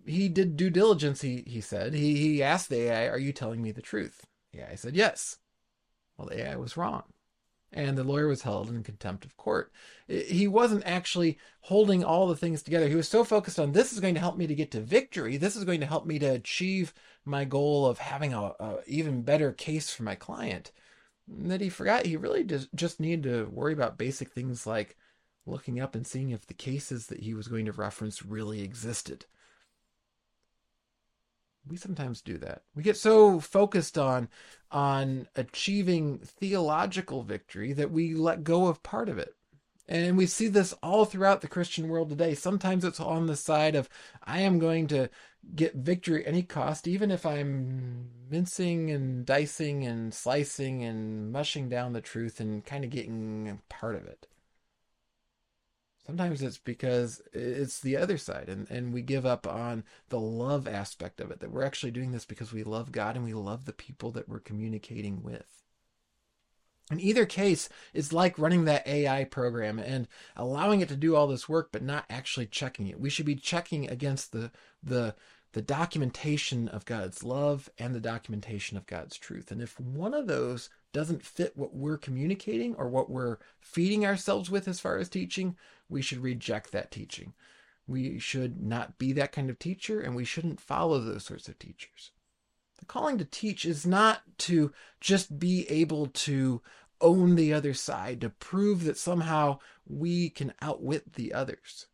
he 0.05 0.29
did 0.29 0.55
due 0.55 0.69
diligence 0.69 1.19
he, 1.19 1.43
he 1.45 1.59
said. 1.59 1.93
He, 1.93 2.15
he 2.15 2.41
asked 2.41 2.69
the 2.69 2.89
ai 2.89 3.09
are 3.09 3.19
you 3.19 3.33
telling 3.33 3.61
me 3.61 3.73
the 3.73 3.81
truth? 3.81 4.25
The 4.53 4.61
ai 4.61 4.75
said 4.75 4.95
yes 4.95 5.39
well, 6.17 6.27
the 6.27 6.41
AI 6.41 6.55
was 6.55 6.77
wrong. 6.77 7.03
And 7.75 7.97
the 7.97 8.03
lawyer 8.03 8.27
was 8.27 8.43
held 8.43 8.69
in 8.69 8.83
contempt 8.83 9.25
of 9.25 9.35
court. 9.35 9.71
He 10.07 10.47
wasn't 10.47 10.85
actually 10.85 11.39
holding 11.61 12.03
all 12.03 12.27
the 12.27 12.35
things 12.35 12.61
together. 12.61 12.87
He 12.87 12.93
was 12.95 13.07
so 13.07 13.23
focused 13.23 13.57
on 13.57 13.71
this 13.71 13.91
is 13.91 13.99
going 13.99 14.13
to 14.13 14.19
help 14.19 14.37
me 14.37 14.45
to 14.45 14.53
get 14.53 14.69
to 14.71 14.79
victory. 14.79 15.37
This 15.37 15.55
is 15.55 15.63
going 15.63 15.79
to 15.79 15.87
help 15.87 16.05
me 16.05 16.19
to 16.19 16.27
achieve 16.27 16.93
my 17.25 17.45
goal 17.45 17.87
of 17.87 17.97
having 17.97 18.31
a, 18.31 18.53
a 18.59 18.77
even 18.85 19.23
better 19.23 19.51
case 19.51 19.89
for 19.91 20.03
my 20.03 20.13
client 20.13 20.71
that 21.27 21.61
he 21.61 21.69
forgot 21.69 22.05
he 22.05 22.17
really 22.17 22.43
just, 22.43 22.73
just 22.75 22.99
needed 22.99 23.23
to 23.23 23.45
worry 23.51 23.73
about 23.73 23.97
basic 23.97 24.31
things 24.31 24.67
like 24.67 24.97
looking 25.45 25.79
up 25.79 25.95
and 25.95 26.05
seeing 26.05 26.29
if 26.31 26.45
the 26.45 26.53
cases 26.53 27.07
that 27.07 27.19
he 27.19 27.33
was 27.33 27.47
going 27.47 27.65
to 27.65 27.71
reference 27.71 28.25
really 28.25 28.61
existed 28.61 29.25
we 31.67 31.77
sometimes 31.77 32.21
do 32.21 32.37
that. 32.39 32.63
We 32.75 32.83
get 32.83 32.97
so 32.97 33.39
focused 33.39 33.97
on 33.97 34.29
on 34.71 35.27
achieving 35.35 36.19
theological 36.19 37.23
victory 37.23 37.73
that 37.73 37.91
we 37.91 38.15
let 38.15 38.43
go 38.43 38.67
of 38.67 38.83
part 38.83 39.07
of 39.09 39.17
it. 39.17 39.35
And 39.87 40.17
we 40.17 40.25
see 40.25 40.47
this 40.47 40.73
all 40.81 41.05
throughout 41.05 41.41
the 41.41 41.47
Christian 41.47 41.89
world 41.89 42.09
today. 42.09 42.35
Sometimes 42.35 42.85
it's 42.85 42.99
on 42.99 43.27
the 43.27 43.35
side 43.35 43.75
of 43.75 43.89
I 44.23 44.39
am 44.39 44.57
going 44.57 44.87
to 44.87 45.09
get 45.55 45.75
victory 45.75 46.23
at 46.23 46.27
any 46.27 46.41
cost, 46.41 46.87
even 46.87 47.11
if 47.11 47.25
I'm 47.25 48.09
mincing 48.29 48.89
and 48.89 49.25
dicing 49.25 49.85
and 49.85 50.13
slicing 50.13 50.83
and 50.83 51.31
mushing 51.31 51.67
down 51.67 51.93
the 51.93 52.01
truth 52.01 52.39
and 52.39 52.65
kind 52.65 52.85
of 52.85 52.91
getting 52.91 53.59
part 53.69 53.95
of 53.95 54.05
it. 54.07 54.27
Sometimes 56.05 56.41
it's 56.41 56.57
because 56.57 57.21
it's 57.31 57.79
the 57.79 57.95
other 57.95 58.17
side, 58.17 58.49
and, 58.49 58.69
and 58.69 58.93
we 58.93 59.01
give 59.01 59.25
up 59.25 59.47
on 59.47 59.85
the 60.09 60.19
love 60.19 60.67
aspect 60.67 61.21
of 61.21 61.31
it, 61.31 61.39
that 61.39 61.51
we're 61.51 61.63
actually 61.63 61.91
doing 61.91 62.11
this 62.11 62.25
because 62.25 62.51
we 62.51 62.63
love 62.63 62.91
God 62.91 63.15
and 63.15 63.23
we 63.23 63.33
love 63.33 63.63
the 63.63 63.71
people 63.73 64.11
that 64.11 64.27
we're 64.27 64.39
communicating 64.39 65.23
with. 65.23 65.63
In 66.91 66.99
either 66.99 67.25
case, 67.25 67.69
it's 67.93 68.11
like 68.11 68.37
running 68.37 68.65
that 68.65 68.85
AI 68.85 69.23
program 69.23 69.79
and 69.79 70.07
allowing 70.35 70.81
it 70.81 70.89
to 70.89 70.97
do 70.97 71.15
all 71.15 71.27
this 71.27 71.47
work, 71.47 71.69
but 71.71 71.81
not 71.81 72.03
actually 72.09 72.47
checking 72.47 72.87
it. 72.87 72.99
We 72.99 73.09
should 73.09 73.25
be 73.25 73.35
checking 73.35 73.89
against 73.89 74.33
the, 74.33 74.51
the, 74.83 75.15
the 75.53 75.61
documentation 75.61 76.67
of 76.67 76.83
God's 76.83 77.23
love 77.23 77.69
and 77.77 77.95
the 77.95 78.01
documentation 78.01 78.75
of 78.75 78.85
God's 78.85 79.17
truth. 79.17 79.49
And 79.49 79.61
if 79.61 79.79
one 79.79 80.13
of 80.13 80.27
those 80.27 80.69
doesn't 80.93 81.25
fit 81.25 81.57
what 81.57 81.75
we're 81.75 81.97
communicating 81.97 82.75
or 82.75 82.87
what 82.87 83.09
we're 83.09 83.37
feeding 83.59 84.05
ourselves 84.05 84.49
with 84.49 84.67
as 84.67 84.79
far 84.79 84.97
as 84.97 85.09
teaching, 85.09 85.57
we 85.89 86.01
should 86.01 86.19
reject 86.19 86.71
that 86.71 86.91
teaching. 86.91 87.33
We 87.87 88.19
should 88.19 88.61
not 88.61 88.97
be 88.97 89.11
that 89.13 89.33
kind 89.33 89.49
of 89.49 89.59
teacher 89.59 89.99
and 89.99 90.15
we 90.15 90.23
shouldn't 90.23 90.61
follow 90.61 90.99
those 90.99 91.25
sorts 91.25 91.49
of 91.49 91.59
teachers. 91.59 92.11
The 92.79 92.85
calling 92.85 93.17
to 93.17 93.25
teach 93.25 93.65
is 93.65 93.85
not 93.85 94.21
to 94.39 94.71
just 95.01 95.39
be 95.39 95.69
able 95.69 96.07
to 96.07 96.61
own 97.01 97.35
the 97.35 97.53
other 97.53 97.73
side, 97.73 98.21
to 98.21 98.29
prove 98.29 98.85
that 98.85 98.97
somehow 98.97 99.59
we 99.87 100.29
can 100.29 100.53
outwit 100.61 101.13
the 101.13 101.33
others. 101.33 101.87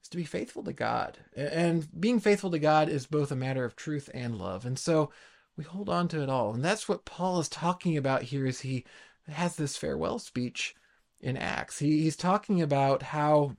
It's 0.00 0.08
to 0.10 0.16
be 0.16 0.24
faithful 0.24 0.64
to 0.64 0.72
God. 0.72 1.18
And 1.36 1.88
being 1.98 2.20
faithful 2.20 2.50
to 2.50 2.58
God 2.58 2.88
is 2.88 3.06
both 3.06 3.30
a 3.30 3.36
matter 3.36 3.64
of 3.64 3.76
truth 3.76 4.10
and 4.12 4.36
love. 4.36 4.66
And 4.66 4.78
so 4.78 5.10
we 5.56 5.64
hold 5.64 5.88
on 5.88 6.08
to 6.08 6.22
it 6.22 6.28
all. 6.28 6.52
And 6.52 6.64
that's 6.64 6.88
what 6.88 7.04
Paul 7.04 7.40
is 7.40 7.48
talking 7.48 7.96
about 7.96 8.22
here 8.22 8.46
as 8.46 8.60
he 8.60 8.84
has 9.26 9.56
this 9.56 9.76
farewell 9.76 10.18
speech 10.18 10.74
in 11.20 11.36
Acts. 11.36 11.78
He, 11.78 12.02
he's 12.02 12.16
talking 12.16 12.60
about 12.60 13.02
how 13.02 13.56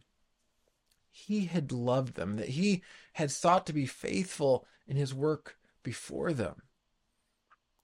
he 1.10 1.45
had 1.45 1.71
loved 1.71 2.15
them, 2.15 2.36
that 2.36 2.49
he 2.49 2.83
had 3.13 3.31
sought 3.31 3.65
to 3.65 3.73
be 3.73 3.88
faithful 3.88 4.67
in 4.88 4.95
his 4.95 5.13
work 5.13 5.57
before 5.83 6.33
them. 6.33 6.62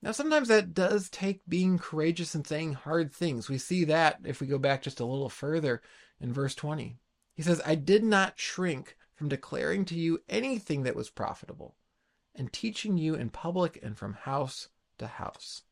Now, 0.02 0.12
sometimes 0.12 0.50
that 0.50 0.74
does 0.74 1.10
take 1.10 1.42
being 1.48 1.80
courageous 1.80 2.36
and 2.36 2.46
saying 2.46 2.74
hard 2.74 3.14
things. 3.14 3.50
We 3.50 3.58
see 3.58 3.86
that 3.86 4.20
if 4.26 4.42
we 4.42 4.48
go 4.48 4.58
back 4.60 4.84
just 4.84 5.00
a 5.00 5.06
little 5.06 5.30
further 5.30 5.82
in 6.20 6.34
verse 6.34 6.54
20. 6.56 6.98
He 7.34 7.42
says, 7.42 7.62
I 7.66 7.76
did 7.76 8.04
not 8.04 8.38
shrink 8.38 8.98
from 9.16 9.30
declaring 9.30 9.86
to 9.86 9.96
you 9.96 10.20
anything 10.30 10.84
that 10.84 10.96
was 10.96 11.10
profitable 11.10 11.76
and 12.36 12.52
teaching 12.52 12.98
you 12.98 13.16
in 13.16 13.30
public 13.30 13.80
and 13.84 13.98
from 13.98 14.14
house 14.14 14.70
to 14.98 15.08
house. 15.08 15.64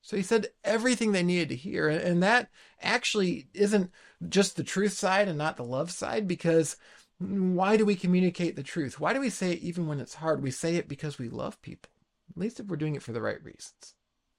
So 0.00 0.16
he 0.16 0.22
said 0.22 0.48
everything 0.64 1.12
they 1.12 1.22
needed 1.22 1.50
to 1.50 1.56
hear. 1.56 1.88
And 1.88 2.22
that 2.22 2.48
actually 2.80 3.48
isn't 3.52 3.90
just 4.28 4.56
the 4.56 4.64
truth 4.64 4.92
side 4.92 5.28
and 5.28 5.36
not 5.36 5.56
the 5.56 5.64
love 5.64 5.90
side, 5.90 6.26
because 6.26 6.76
why 7.18 7.76
do 7.76 7.84
we 7.84 7.96
communicate 7.96 8.56
the 8.56 8.62
truth? 8.62 8.98
Why 9.00 9.12
do 9.12 9.20
we 9.20 9.28
say 9.28 9.52
it 9.52 9.58
even 9.58 9.86
when 9.86 10.00
it's 10.00 10.14
hard? 10.14 10.42
We 10.42 10.50
say 10.50 10.76
it 10.76 10.88
because 10.88 11.18
we 11.18 11.28
love 11.28 11.60
people, 11.62 11.90
at 12.30 12.40
least 12.40 12.60
if 12.60 12.66
we're 12.66 12.76
doing 12.76 12.94
it 12.94 13.02
for 13.02 13.12
the 13.12 13.20
right 13.20 13.42
reasons. 13.44 13.94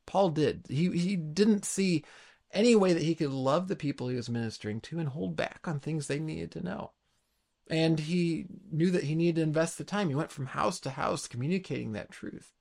Paul 0.06 0.30
did. 0.30 0.66
He, 0.70 0.90
he 0.98 1.16
didn't 1.16 1.66
see 1.66 2.04
any 2.52 2.76
way 2.76 2.94
that 2.94 3.04
he 3.04 3.14
could 3.14 3.32
love 3.32 3.68
the 3.68 3.76
people 3.76 4.08
he 4.08 4.16
was 4.16 4.30
ministering 4.30 4.82
to 4.82 4.98
and 4.98 5.10
hold 5.10 5.36
back 5.36 5.68
on 5.68 5.80
things 5.80 6.08
they 6.08 6.20
needed 6.20 6.52
to 6.54 6.64
know. 6.64 6.94
And 7.70 8.00
he 8.00 8.48
knew 8.72 8.90
that 8.92 9.04
he 9.04 9.16
needed 9.16 9.36
to 9.36 9.44
invest 9.44 9.78
the 9.78 9.84
time. 9.84 10.10
He 10.10 10.16
went 10.16 10.32
from 10.32 10.48
house 10.48 10.80
to 10.82 10.90
house 10.90 11.28
communicating 11.28 11.92
that 11.94 12.12
truth. 12.12 12.52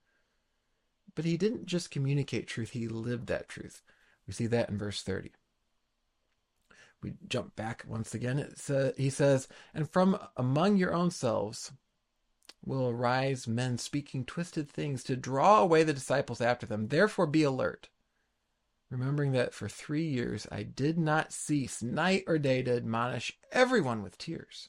But 1.14 1.24
he 1.24 1.36
didn't 1.36 1.66
just 1.66 1.90
communicate 1.90 2.46
truth, 2.46 2.70
he 2.70 2.88
lived 2.88 3.26
that 3.28 3.48
truth. 3.48 3.82
We 4.26 4.34
see 4.34 4.46
that 4.46 4.68
in 4.68 4.76
verse 4.76 5.02
30. 5.02 5.32
We 7.02 7.14
jump 7.28 7.56
back 7.56 7.84
once 7.88 8.14
again. 8.14 8.38
It 8.38 8.58
sa- 8.58 8.92
he 8.96 9.08
says, 9.08 9.48
And 9.72 9.88
from 9.90 10.18
among 10.36 10.76
your 10.76 10.92
own 10.92 11.10
selves 11.10 11.72
will 12.64 12.88
arise 12.88 13.48
men 13.48 13.78
speaking 13.78 14.24
twisted 14.24 14.68
things 14.68 15.02
to 15.04 15.16
draw 15.16 15.60
away 15.60 15.84
the 15.84 15.92
disciples 15.92 16.40
after 16.40 16.66
them. 16.66 16.88
Therefore 16.88 17.26
be 17.26 17.42
alert, 17.42 17.88
remembering 18.90 19.32
that 19.32 19.54
for 19.54 19.68
three 19.68 20.06
years 20.06 20.46
I 20.50 20.64
did 20.64 20.98
not 20.98 21.32
cease 21.32 21.82
night 21.82 22.24
or 22.26 22.38
day 22.38 22.62
to 22.62 22.76
admonish 22.76 23.38
everyone 23.52 24.02
with 24.02 24.18
tears. 24.18 24.68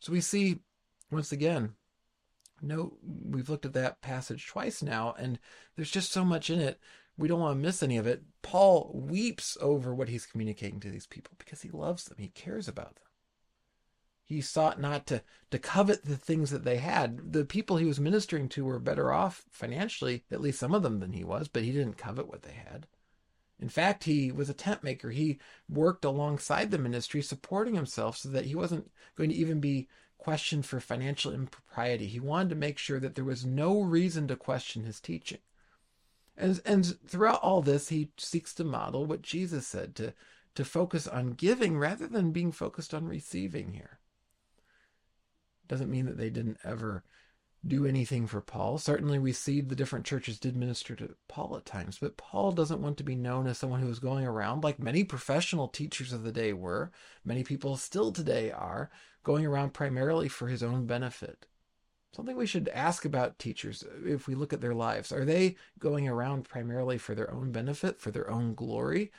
So 0.00 0.12
we 0.12 0.20
see 0.20 0.60
once 1.10 1.32
again, 1.32 1.74
no, 2.62 2.96
we've 3.02 3.48
looked 3.48 3.66
at 3.66 3.74
that 3.74 4.00
passage 4.00 4.46
twice 4.46 4.82
now, 4.82 5.14
and 5.18 5.38
there's 5.74 5.90
just 5.90 6.12
so 6.12 6.24
much 6.24 6.50
in 6.50 6.60
it. 6.60 6.80
We 7.18 7.28
don't 7.28 7.40
want 7.40 7.56
to 7.56 7.62
miss 7.62 7.82
any 7.82 7.96
of 7.96 8.06
it. 8.06 8.22
Paul 8.42 8.90
weeps 8.94 9.56
over 9.60 9.94
what 9.94 10.08
he's 10.08 10.26
communicating 10.26 10.80
to 10.80 10.90
these 10.90 11.06
people 11.06 11.32
because 11.38 11.62
he 11.62 11.70
loves 11.70 12.04
them, 12.04 12.18
he 12.18 12.28
cares 12.28 12.68
about 12.68 12.96
them. 12.96 13.04
He 14.24 14.40
sought 14.40 14.80
not 14.80 15.06
to, 15.06 15.22
to 15.52 15.58
covet 15.58 16.04
the 16.04 16.16
things 16.16 16.50
that 16.50 16.64
they 16.64 16.78
had. 16.78 17.32
The 17.32 17.44
people 17.44 17.76
he 17.76 17.84
was 17.84 18.00
ministering 18.00 18.48
to 18.50 18.64
were 18.64 18.80
better 18.80 19.12
off 19.12 19.44
financially, 19.52 20.24
at 20.32 20.40
least 20.40 20.58
some 20.58 20.74
of 20.74 20.82
them, 20.82 20.98
than 20.98 21.12
he 21.12 21.22
was, 21.22 21.46
but 21.46 21.62
he 21.62 21.70
didn't 21.70 21.96
covet 21.96 22.26
what 22.26 22.42
they 22.42 22.52
had. 22.52 22.88
In 23.58 23.68
fact, 23.68 24.04
he 24.04 24.30
was 24.30 24.50
a 24.50 24.54
tent 24.54 24.82
maker. 24.82 25.10
He 25.10 25.38
worked 25.68 26.04
alongside 26.04 26.70
the 26.70 26.78
ministry, 26.78 27.22
supporting 27.22 27.74
himself 27.74 28.18
so 28.18 28.28
that 28.28 28.44
he 28.44 28.54
wasn't 28.54 28.90
going 29.16 29.30
to 29.30 29.36
even 29.36 29.60
be 29.60 29.88
questioned 30.18 30.66
for 30.66 30.80
financial 30.80 31.32
impropriety. 31.32 32.06
He 32.06 32.20
wanted 32.20 32.50
to 32.50 32.54
make 32.56 32.78
sure 32.78 33.00
that 33.00 33.14
there 33.14 33.24
was 33.24 33.46
no 33.46 33.80
reason 33.80 34.28
to 34.28 34.36
question 34.36 34.84
his 34.84 35.00
teaching. 35.00 35.38
And 36.36 36.60
and 36.66 36.98
throughout 37.06 37.40
all 37.42 37.62
this, 37.62 37.88
he 37.88 38.10
seeks 38.18 38.52
to 38.54 38.64
model 38.64 39.06
what 39.06 39.22
Jesus 39.22 39.66
said 39.66 39.94
to 39.96 40.12
to 40.54 40.64
focus 40.64 41.06
on 41.06 41.32
giving 41.32 41.78
rather 41.78 42.06
than 42.06 42.32
being 42.32 42.52
focused 42.52 42.92
on 42.92 43.06
receiving 43.06 43.72
here. 43.72 43.98
Doesn't 45.68 45.90
mean 45.90 46.06
that 46.06 46.18
they 46.18 46.30
didn't 46.30 46.58
ever 46.64 47.04
do 47.68 47.86
anything 47.86 48.26
for 48.26 48.40
Paul. 48.40 48.78
Certainly, 48.78 49.18
we 49.18 49.32
see 49.32 49.60
the 49.60 49.76
different 49.76 50.04
churches 50.04 50.38
did 50.38 50.56
minister 50.56 50.94
to 50.96 51.14
Paul 51.28 51.56
at 51.56 51.66
times, 51.66 51.98
but 52.00 52.16
Paul 52.16 52.52
doesn't 52.52 52.80
want 52.80 52.96
to 52.98 53.04
be 53.04 53.14
known 53.14 53.46
as 53.46 53.58
someone 53.58 53.80
who 53.80 53.88
was 53.88 53.98
going 53.98 54.26
around 54.26 54.64
like 54.64 54.78
many 54.78 55.04
professional 55.04 55.68
teachers 55.68 56.12
of 56.12 56.22
the 56.22 56.32
day 56.32 56.52
were. 56.52 56.90
Many 57.24 57.44
people 57.44 57.76
still 57.76 58.12
today 58.12 58.50
are 58.50 58.90
going 59.24 59.44
around 59.44 59.74
primarily 59.74 60.28
for 60.28 60.48
his 60.48 60.62
own 60.62 60.86
benefit. 60.86 61.46
Something 62.14 62.36
we 62.36 62.46
should 62.46 62.68
ask 62.68 63.04
about 63.04 63.38
teachers 63.38 63.82
uh, 63.82 64.08
if 64.08 64.26
we 64.26 64.34
look 64.34 64.52
at 64.52 64.62
their 64.62 64.74
lives. 64.74 65.12
Are 65.12 65.24
they 65.24 65.56
going 65.78 66.08
around 66.08 66.48
primarily 66.48 66.96
for 66.96 67.14
their 67.14 67.30
own 67.30 67.52
benefit, 67.52 68.00
for 68.00 68.10
their 68.10 68.30
own 68.30 68.54
glory? 68.54 69.12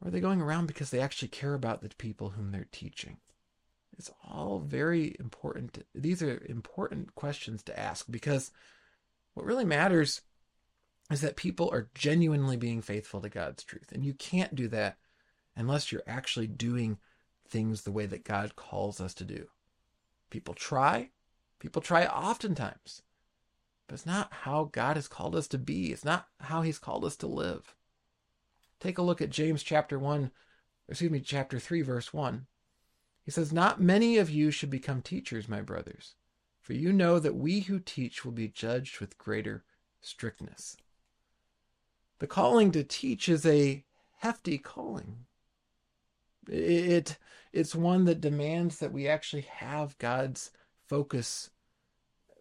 Or 0.00 0.08
are 0.08 0.10
they 0.10 0.20
going 0.20 0.42
around 0.42 0.66
because 0.66 0.90
they 0.90 1.00
actually 1.00 1.28
care 1.28 1.54
about 1.54 1.80
the 1.80 1.88
people 1.96 2.30
whom 2.30 2.50
they're 2.50 2.68
teaching? 2.70 3.18
It's 3.98 4.10
all 4.28 4.58
very 4.58 5.16
important. 5.20 5.84
These 5.94 6.22
are 6.22 6.42
important 6.48 7.14
questions 7.14 7.62
to 7.64 7.78
ask 7.78 8.06
because 8.10 8.50
what 9.34 9.46
really 9.46 9.64
matters 9.64 10.22
is 11.10 11.20
that 11.20 11.36
people 11.36 11.70
are 11.70 11.90
genuinely 11.94 12.56
being 12.56 12.82
faithful 12.82 13.20
to 13.20 13.28
God's 13.28 13.62
truth. 13.62 13.92
And 13.92 14.04
you 14.04 14.14
can't 14.14 14.54
do 14.54 14.68
that 14.68 14.96
unless 15.56 15.92
you're 15.92 16.02
actually 16.06 16.46
doing 16.46 16.98
things 17.48 17.82
the 17.82 17.92
way 17.92 18.06
that 18.06 18.24
God 18.24 18.56
calls 18.56 19.00
us 19.00 19.14
to 19.14 19.24
do. 19.24 19.48
People 20.30 20.54
try, 20.54 21.10
people 21.58 21.82
try 21.82 22.06
oftentimes, 22.06 23.02
but 23.86 23.94
it's 23.94 24.06
not 24.06 24.32
how 24.32 24.70
God 24.72 24.96
has 24.96 25.08
called 25.08 25.36
us 25.36 25.46
to 25.48 25.58
be. 25.58 25.92
It's 25.92 26.04
not 26.04 26.26
how 26.40 26.62
He's 26.62 26.78
called 26.78 27.04
us 27.04 27.16
to 27.16 27.26
live. 27.26 27.74
Take 28.80 28.98
a 28.98 29.02
look 29.02 29.20
at 29.22 29.30
James 29.30 29.62
chapter 29.62 29.98
1, 29.98 30.30
excuse 30.88 31.10
me, 31.10 31.20
chapter 31.20 31.58
3, 31.58 31.82
verse 31.82 32.12
1. 32.12 32.46
He 33.24 33.30
says, 33.30 33.52
Not 33.52 33.80
many 33.80 34.18
of 34.18 34.30
you 34.30 34.50
should 34.50 34.70
become 34.70 35.00
teachers, 35.00 35.48
my 35.48 35.62
brothers, 35.62 36.14
for 36.60 36.74
you 36.74 36.92
know 36.92 37.18
that 37.18 37.34
we 37.34 37.60
who 37.60 37.78
teach 37.78 38.24
will 38.24 38.32
be 38.32 38.48
judged 38.48 39.00
with 39.00 39.18
greater 39.18 39.64
strictness. 40.00 40.76
The 42.18 42.26
calling 42.26 42.70
to 42.72 42.84
teach 42.84 43.28
is 43.28 43.44
a 43.46 43.84
hefty 44.18 44.58
calling. 44.58 45.24
It, 46.48 47.18
it's 47.52 47.74
one 47.74 48.04
that 48.04 48.20
demands 48.20 48.78
that 48.78 48.92
we 48.92 49.08
actually 49.08 49.42
have 49.42 49.98
God's 49.98 50.50
focus 50.86 51.50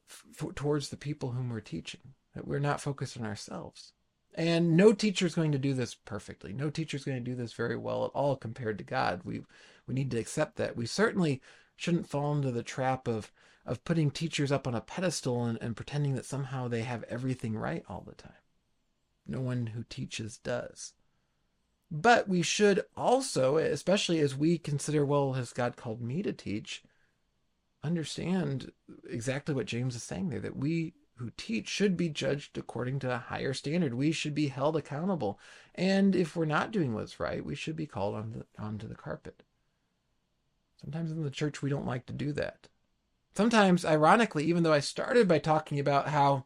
f- 0.10 0.56
towards 0.56 0.90
the 0.90 0.98
people 0.98 1.32
whom 1.32 1.50
we're 1.50 1.62
teaching, 1.62 2.14
that 2.36 2.48
we're 2.48 2.60
not 2.60 2.82
focused 2.82 3.18
on 3.18 3.26
ourselves. 3.26 3.94
And 4.36 4.76
no 4.76 4.94
teacher 4.94 5.26
is 5.26 5.36
going 5.36 5.52
to 5.54 5.58
do 5.58 5.74
this 5.74 5.94
perfectly. 5.94 6.54
No 6.54 6.70
teacher 6.70 6.98
is 6.98 7.06
going 7.06 7.24
to 7.24 7.32
do 7.32 7.36
this 7.36 7.54
very 7.54 7.78
well 7.78 8.06
at 8.06 8.12
all 8.12 8.36
compared 8.36 8.78
to 8.80 8.84
God. 8.84 9.22
We 9.24 9.44
we 9.88 9.94
need 9.94 10.12
to 10.12 10.20
accept 10.20 10.56
that. 10.58 10.76
We 10.76 10.86
certainly 10.86 11.42
shouldn't 11.76 12.10
fall 12.10 12.34
into 12.36 12.52
the 12.52 12.64
trap 12.64 13.08
of 13.08 13.32
of 13.66 13.84
putting 13.86 14.12
teachers 14.12 14.52
up 14.52 14.68
on 14.68 14.76
a 14.76 14.82
pedestal 14.82 15.46
and, 15.46 15.58
and 15.62 15.76
pretending 15.76 16.16
that 16.16 16.26
somehow 16.26 16.68
they 16.68 16.82
have 16.82 17.04
everything 17.04 17.56
right 17.56 17.84
all 17.88 18.04
the 18.06 18.16
time. 18.16 18.34
No 19.26 19.40
one 19.40 19.68
who 19.68 19.86
teaches 19.88 20.38
does. 20.38 20.94
But 21.90 22.28
we 22.28 22.42
should 22.42 22.84
also, 22.98 23.58
especially 23.58 24.20
as 24.20 24.36
we 24.36 24.58
consider, 24.58 25.06
well, 25.06 25.34
has 25.34 25.54
God 25.54 25.78
called 25.78 26.02
me 26.02 26.22
to 26.24 26.34
teach, 26.34 26.84
understand 27.84 28.72
exactly 29.10 29.54
what 29.54 29.68
James 29.68 29.96
is 29.96 30.04
saying 30.04 30.30
there 30.30 30.40
that 30.40 30.58
we 30.58 30.94
who 31.18 31.32
teach 31.38 31.68
should 31.68 31.96
be 31.96 32.10
judged 32.10 32.58
according 32.58 33.00
to 33.00 33.14
a 33.14 33.18
higher 33.18 33.54
standard. 33.54 33.94
We 33.94 34.12
should 34.12 34.34
be 34.34 34.48
held 34.48 34.76
accountable. 34.76 35.40
And 35.76 36.16
if 36.16 36.36
we're 36.36 36.46
not 36.46 36.72
doing 36.72 36.94
what's 36.94 37.20
right, 37.20 37.46
we 37.46 37.56
should 37.56 37.76
be 37.76 37.86
called 37.86 38.16
on 38.16 38.32
the, 38.32 38.62
onto 38.62 38.88
the 38.88 38.96
carpet. 38.96 39.44
Sometimes 40.84 41.12
in 41.12 41.24
the 41.24 41.32
church, 41.32 41.62
we 41.62 41.70
don't 41.70 41.88
like 41.88 42.06
to 42.08 42.14
do 42.14 42.34
that. 42.34 42.68
Sometimes, 43.36 43.86
ironically, 43.86 44.44
even 44.46 44.64
though 44.64 44.74
I 44.74 44.80
started 44.80 45.28
by 45.28 45.40
talking 45.40 45.80
about 45.80 46.10
how 46.10 46.46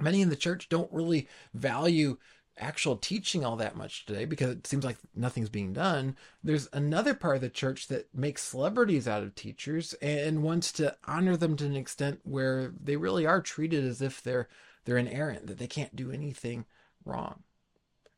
many 0.00 0.20
in 0.20 0.28
the 0.28 0.36
church 0.36 0.68
don't 0.68 0.92
really 0.92 1.28
value 1.54 2.18
actual 2.56 2.96
teaching 2.96 3.44
all 3.44 3.56
that 3.56 3.76
much 3.76 4.06
today 4.06 4.24
because 4.24 4.50
it 4.50 4.66
seems 4.66 4.84
like 4.84 4.96
nothing's 5.14 5.48
being 5.48 5.72
done. 5.72 6.16
There's 6.42 6.68
another 6.72 7.14
part 7.14 7.36
of 7.36 7.42
the 7.42 7.48
church 7.48 7.88
that 7.88 8.14
makes 8.14 8.42
celebrities 8.42 9.08
out 9.08 9.22
of 9.22 9.34
teachers 9.34 9.94
and 9.94 10.42
wants 10.42 10.70
to 10.72 10.96
honor 11.06 11.36
them 11.36 11.56
to 11.56 11.66
an 11.66 11.76
extent 11.76 12.20
where 12.22 12.72
they 12.80 12.96
really 12.96 13.26
are 13.26 13.40
treated 13.40 13.84
as 13.84 14.02
if 14.02 14.22
they're 14.22 14.48
they're 14.84 14.98
inerrant, 14.98 15.46
that 15.46 15.58
they 15.58 15.66
can't 15.66 15.96
do 15.96 16.10
anything 16.10 16.66
wrong. 17.06 17.42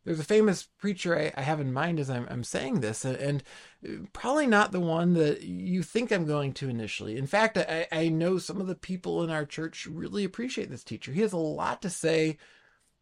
There's 0.06 0.20
a 0.20 0.24
famous 0.24 0.68
preacher 0.78 1.18
I, 1.18 1.32
I 1.36 1.42
have 1.42 1.58
in 1.58 1.72
mind 1.72 1.98
as 1.98 2.08
I'm, 2.08 2.28
I'm 2.30 2.44
saying 2.44 2.78
this, 2.78 3.04
and, 3.04 3.16
and, 3.16 3.42
uh, 3.84 4.06
probably 4.12 4.46
not 4.46 4.70
the 4.70 4.78
one 4.78 5.14
that 5.14 5.42
you 5.42 5.82
think 5.82 6.12
I'm 6.12 6.26
going 6.26 6.52
to 6.54 6.68
initially. 6.68 7.16
In 7.16 7.26
fact, 7.26 7.58
I, 7.58 7.88
I 7.90 8.08
know 8.08 8.38
some 8.38 8.60
of 8.60 8.68
the 8.68 8.76
people 8.76 9.24
in 9.24 9.30
our 9.30 9.44
church 9.44 9.84
really 9.84 10.22
appreciate 10.22 10.70
this 10.70 10.84
teacher. 10.84 11.10
He 11.10 11.22
has 11.22 11.32
a 11.32 11.38
lot 11.38 11.82
to 11.82 11.90
say 11.90 12.38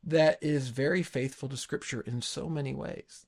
that 0.02 0.38
is 0.42 0.68
very 0.68 1.02
faithful 1.02 1.46
to 1.50 1.58
Scripture 1.58 2.00
in 2.00 2.22
so 2.22 2.48
many 2.48 2.74
ways. 2.74 3.26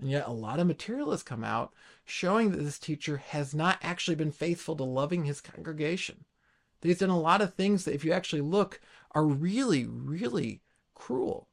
And 0.00 0.10
yet, 0.10 0.26
a 0.26 0.32
lot 0.32 0.58
of 0.58 0.66
material 0.66 1.12
has 1.12 1.22
come 1.22 1.44
out 1.44 1.72
showing 2.04 2.50
that 2.50 2.64
this 2.64 2.80
teacher 2.80 3.18
has 3.18 3.54
not 3.54 3.78
actually 3.82 4.16
been 4.16 4.32
faithful 4.32 4.74
to 4.74 4.82
loving 4.82 5.26
his 5.26 5.40
congregation. 5.40 6.24
That 6.80 6.88
he's 6.88 6.98
done 6.98 7.10
a 7.10 7.20
lot 7.20 7.40
of 7.40 7.54
things 7.54 7.84
that, 7.84 7.94
if 7.94 8.04
you 8.04 8.10
actually 8.10 8.42
look, 8.42 8.80
are 9.12 9.24
really, 9.24 9.86
really 9.86 10.60
cruel. 10.92 11.46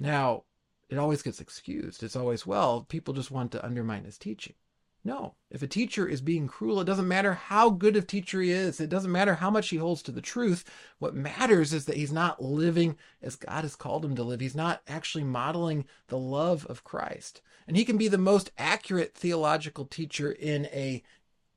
Now, 0.00 0.44
it 0.88 0.98
always 0.98 1.22
gets 1.22 1.40
excused. 1.40 2.02
It's 2.02 2.16
always, 2.16 2.46
well, 2.46 2.82
people 2.88 3.14
just 3.14 3.30
want 3.30 3.52
to 3.52 3.64
undermine 3.64 4.04
his 4.04 4.18
teaching. 4.18 4.54
No. 5.02 5.34
If 5.50 5.62
a 5.62 5.66
teacher 5.66 6.06
is 6.06 6.20
being 6.20 6.46
cruel, 6.46 6.80
it 6.80 6.84
doesn't 6.84 7.08
matter 7.08 7.34
how 7.34 7.70
good 7.70 7.96
of 7.96 8.06
teacher 8.06 8.40
he 8.42 8.50
is. 8.50 8.80
It 8.80 8.90
doesn't 8.90 9.12
matter 9.12 9.36
how 9.36 9.50
much 9.50 9.70
he 9.70 9.76
holds 9.76 10.02
to 10.02 10.12
the 10.12 10.20
truth. 10.20 10.64
What 10.98 11.14
matters 11.14 11.72
is 11.72 11.86
that 11.86 11.96
he's 11.96 12.12
not 12.12 12.42
living 12.42 12.96
as 13.22 13.36
God 13.36 13.62
has 13.62 13.76
called 13.76 14.04
him 14.04 14.14
to 14.16 14.22
live. 14.22 14.40
He's 14.40 14.54
not 14.54 14.82
actually 14.88 15.24
modeling 15.24 15.86
the 16.08 16.18
love 16.18 16.66
of 16.66 16.84
Christ. 16.84 17.40
And 17.66 17.76
he 17.76 17.84
can 17.84 17.96
be 17.96 18.08
the 18.08 18.18
most 18.18 18.50
accurate 18.58 19.14
theological 19.14 19.86
teacher 19.86 20.32
in 20.32 20.66
a 20.66 21.02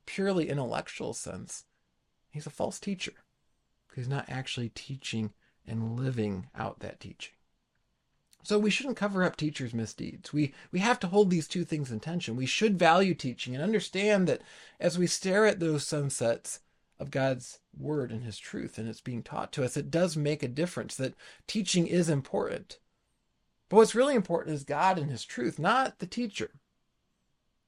purely 0.06 0.50
intellectual 0.50 1.14
sense. 1.14 1.66
He's 2.30 2.46
a 2.48 2.52
false 2.52 2.80
teacher 2.80 3.14
because 3.88 4.04
he's 4.06 4.10
not 4.10 4.30
actually 4.30 4.70
teaching 4.70 5.34
and 5.68 6.00
living 6.00 6.48
out 6.56 6.80
that 6.80 7.00
teaching. 7.00 7.34
So 8.44 8.60
we 8.60 8.70
shouldn't 8.70 8.98
cover 8.98 9.24
up 9.24 9.38
teachers' 9.38 9.74
misdeeds. 9.74 10.34
We 10.34 10.54
we 10.72 10.80
have 10.80 11.00
to 11.00 11.08
hold 11.08 11.30
these 11.30 11.48
two 11.48 11.64
things 11.64 11.92
in 11.92 12.02
tension. 12.02 12.36
We 12.36 12.46
should 12.46 12.78
value 12.78 13.14
teaching 13.14 13.56
and 13.56 13.64
understand 13.64 14.28
that 14.28 14.42
as 14.80 14.98
we 14.98 15.08
stare 15.08 15.46
at 15.46 15.60
those 15.60 15.88
sunsets 15.88 16.60
of 17.00 17.10
God's 17.10 17.60
word 17.78 18.12
and 18.12 18.24
his 18.24 18.38
truth 18.38 18.78
and 18.78 18.88
it's 18.88 19.02
being 19.02 19.24
taught 19.24 19.52
to 19.54 19.64
us, 19.64 19.78
it 19.78 19.90
does 19.90 20.18
make 20.18 20.44
a 20.44 20.48
difference 20.48 20.96
that 20.96 21.16
teaching 21.48 21.88
is 21.88 22.10
important. 22.10 22.80
But 23.70 23.78
what's 23.78 23.96
really 23.96 24.14
important 24.14 24.56
is 24.56 24.64
God 24.66 25.00
and 25.00 25.10
his 25.10 25.24
truth, 25.24 25.58
not 25.58 26.00
the 26.00 26.06
teacher. 26.06 26.52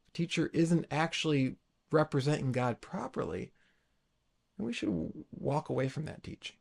The 0.07 0.11
teacher 0.13 0.51
isn't 0.53 0.85
actually 0.91 1.55
representing 1.89 2.51
God 2.51 2.81
properly, 2.81 3.53
and 4.57 4.67
we 4.67 4.73
should 4.73 5.11
walk 5.31 5.69
away 5.69 5.87
from 5.87 6.05
that 6.05 6.21
teaching. 6.21 6.57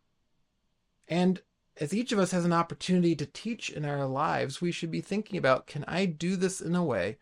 And 1.09 1.43
as 1.81 1.93
each 1.93 2.13
of 2.13 2.19
us 2.19 2.31
has 2.31 2.45
an 2.45 2.53
opportunity 2.53 3.17
to 3.17 3.27
teach 3.27 3.71
in 3.71 3.85
our 3.85 4.07
lives, 4.07 4.61
we 4.61 4.71
should 4.71 4.91
be 4.91 5.01
thinking 5.01 5.39
about 5.39 5.67
can 5.67 5.85
I 5.89 6.07
do 6.07 6.37
this 6.37 6.61
in 6.61 6.75
a 6.75 6.85
way? 6.85 7.19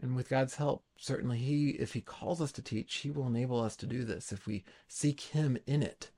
And 0.00 0.14
with 0.14 0.28
God's 0.28 0.54
help, 0.54 0.84
certainly 0.96 1.38
He, 1.38 1.70
if 1.70 1.92
He 1.92 2.00
calls 2.00 2.40
us 2.40 2.52
to 2.52 2.62
teach, 2.62 2.94
He 2.96 3.10
will 3.10 3.26
enable 3.26 3.60
us 3.60 3.76
to 3.76 3.86
do 3.86 4.04
this 4.04 4.32
if 4.32 4.46
we 4.46 4.64
seek 4.86 5.20
Him 5.20 5.58
in 5.66 5.82
it. 5.82 6.10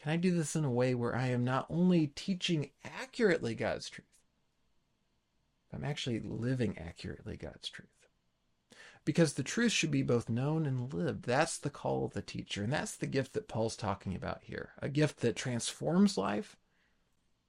Can 0.00 0.12
I 0.12 0.16
do 0.16 0.34
this 0.34 0.56
in 0.56 0.64
a 0.64 0.70
way 0.70 0.94
where 0.94 1.14
I 1.14 1.28
am 1.28 1.44
not 1.44 1.66
only 1.68 2.08
teaching 2.08 2.70
accurately 2.84 3.54
God's 3.54 3.90
truth, 3.90 4.06
but 5.70 5.78
I'm 5.78 5.84
actually 5.84 6.20
living 6.20 6.78
accurately 6.78 7.36
God's 7.36 7.68
truth? 7.68 7.95
Because 9.06 9.34
the 9.34 9.44
truth 9.44 9.70
should 9.70 9.92
be 9.92 10.02
both 10.02 10.28
known 10.28 10.66
and 10.66 10.92
lived. 10.92 11.24
That's 11.24 11.56
the 11.56 11.70
call 11.70 12.04
of 12.04 12.12
the 12.12 12.20
teacher, 12.20 12.64
and 12.64 12.72
that's 12.72 12.96
the 12.96 13.06
gift 13.06 13.32
that 13.34 13.48
Paul's 13.48 13.76
talking 13.76 14.14
about 14.14 14.40
here 14.42 14.72
a 14.82 14.90
gift 14.90 15.20
that 15.20 15.36
transforms 15.36 16.18
life. 16.18 16.56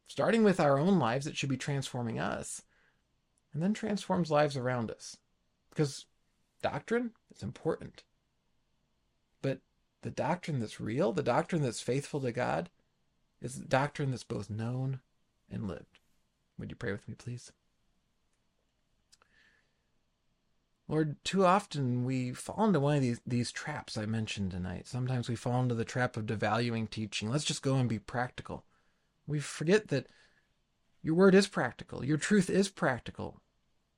Starting 0.06 0.43
with 0.46 0.62
our 0.62 0.78
own 0.78 1.00
lives, 1.00 1.28
it 1.28 1.36
should 1.36 1.50
be 1.50 1.58
transforming 1.58 2.17
us, 2.17 2.62
and 3.54 3.62
then 3.62 3.74
transforms 3.74 4.32
lives 4.32 4.56
around 4.56 4.89
us. 4.89 5.17
Because 5.72 6.06
doctrine 6.62 7.12
is 7.36 7.43
important. 7.43 8.04
But 9.41 9.60
the 10.04 10.12
doctrine 10.12 10.60
that's 10.60 10.80
real, 10.80 11.12
the 11.12 11.24
doctrine 11.24 11.63
that's 11.63 11.82
faithful 11.82 12.22
to 12.22 12.32
God, 12.32 12.70
is 13.41 13.56
the 13.56 13.67
doctrine 13.67 14.12
that's 14.12 14.24
both 14.24 14.50
known 14.50 15.02
and 15.52 15.67
lived. 15.67 16.00
Would 16.60 16.70
you 16.70 16.76
pray 16.76 16.91
with 16.91 17.08
me, 17.08 17.15
please? 17.15 17.52
Lord, 20.89 21.17
too 21.26 21.45
often 21.45 22.06
we 22.06 22.32
fall 22.32 22.65
into 22.65 22.80
one 22.80 22.95
of 22.95 23.02
these, 23.02 23.19
these 23.28 23.52
traps 23.52 23.97
I 23.97 24.06
mentioned 24.06 24.52
tonight. 24.52 24.88
Sometimes 24.88 25.28
we 25.28 25.36
fall 25.36 25.62
into 25.62 25.76
the 25.76 25.84
trap 25.84 26.15
of 26.15 26.26
devaluing 26.26 26.89
teaching. 26.89 27.30
Let's 27.30 27.43
just 27.43 27.62
go 27.62 27.76
and 27.76 27.89
be 27.89 28.00
practical. 28.00 28.63
We 29.26 29.39
forget 29.39 29.89
that 29.89 30.08
your 31.04 31.15
word 31.15 31.36
is 31.36 31.47
practical, 31.47 32.06
your 32.06 32.17
truth 32.17 32.50
is 32.50 32.69
practical. 32.69 33.41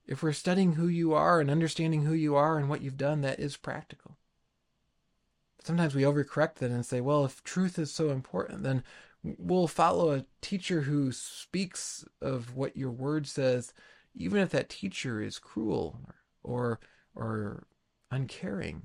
If 0.06 0.22
we're 0.22 0.32
studying 0.32 0.72
who 0.72 0.88
you 0.88 1.14
are 1.14 1.40
and 1.40 1.50
understanding 1.50 2.04
who 2.04 2.14
you 2.14 2.34
are 2.34 2.58
and 2.58 2.68
what 2.68 2.82
you've 2.82 2.96
done, 2.96 3.20
that 3.20 3.38
is 3.38 3.56
practical. 3.56 4.16
Sometimes 5.62 5.94
we 5.94 6.02
overcorrect 6.02 6.56
that 6.56 6.70
and 6.70 6.84
say, 6.84 7.00
well, 7.00 7.24
if 7.24 7.44
truth 7.44 7.78
is 7.78 7.92
so 7.92 8.10
important, 8.10 8.64
then 8.64 8.82
we'll 9.22 9.68
follow 9.68 10.10
a 10.10 10.24
teacher 10.40 10.82
who 10.82 11.12
speaks 11.12 12.04
of 12.20 12.56
what 12.56 12.76
your 12.76 12.90
word 12.90 13.28
says, 13.28 13.72
even 14.14 14.40
if 14.40 14.50
that 14.50 14.68
teacher 14.68 15.22
is 15.22 15.38
cruel 15.38 16.00
or 16.42 16.80
or 17.14 17.66
uncaring. 18.10 18.82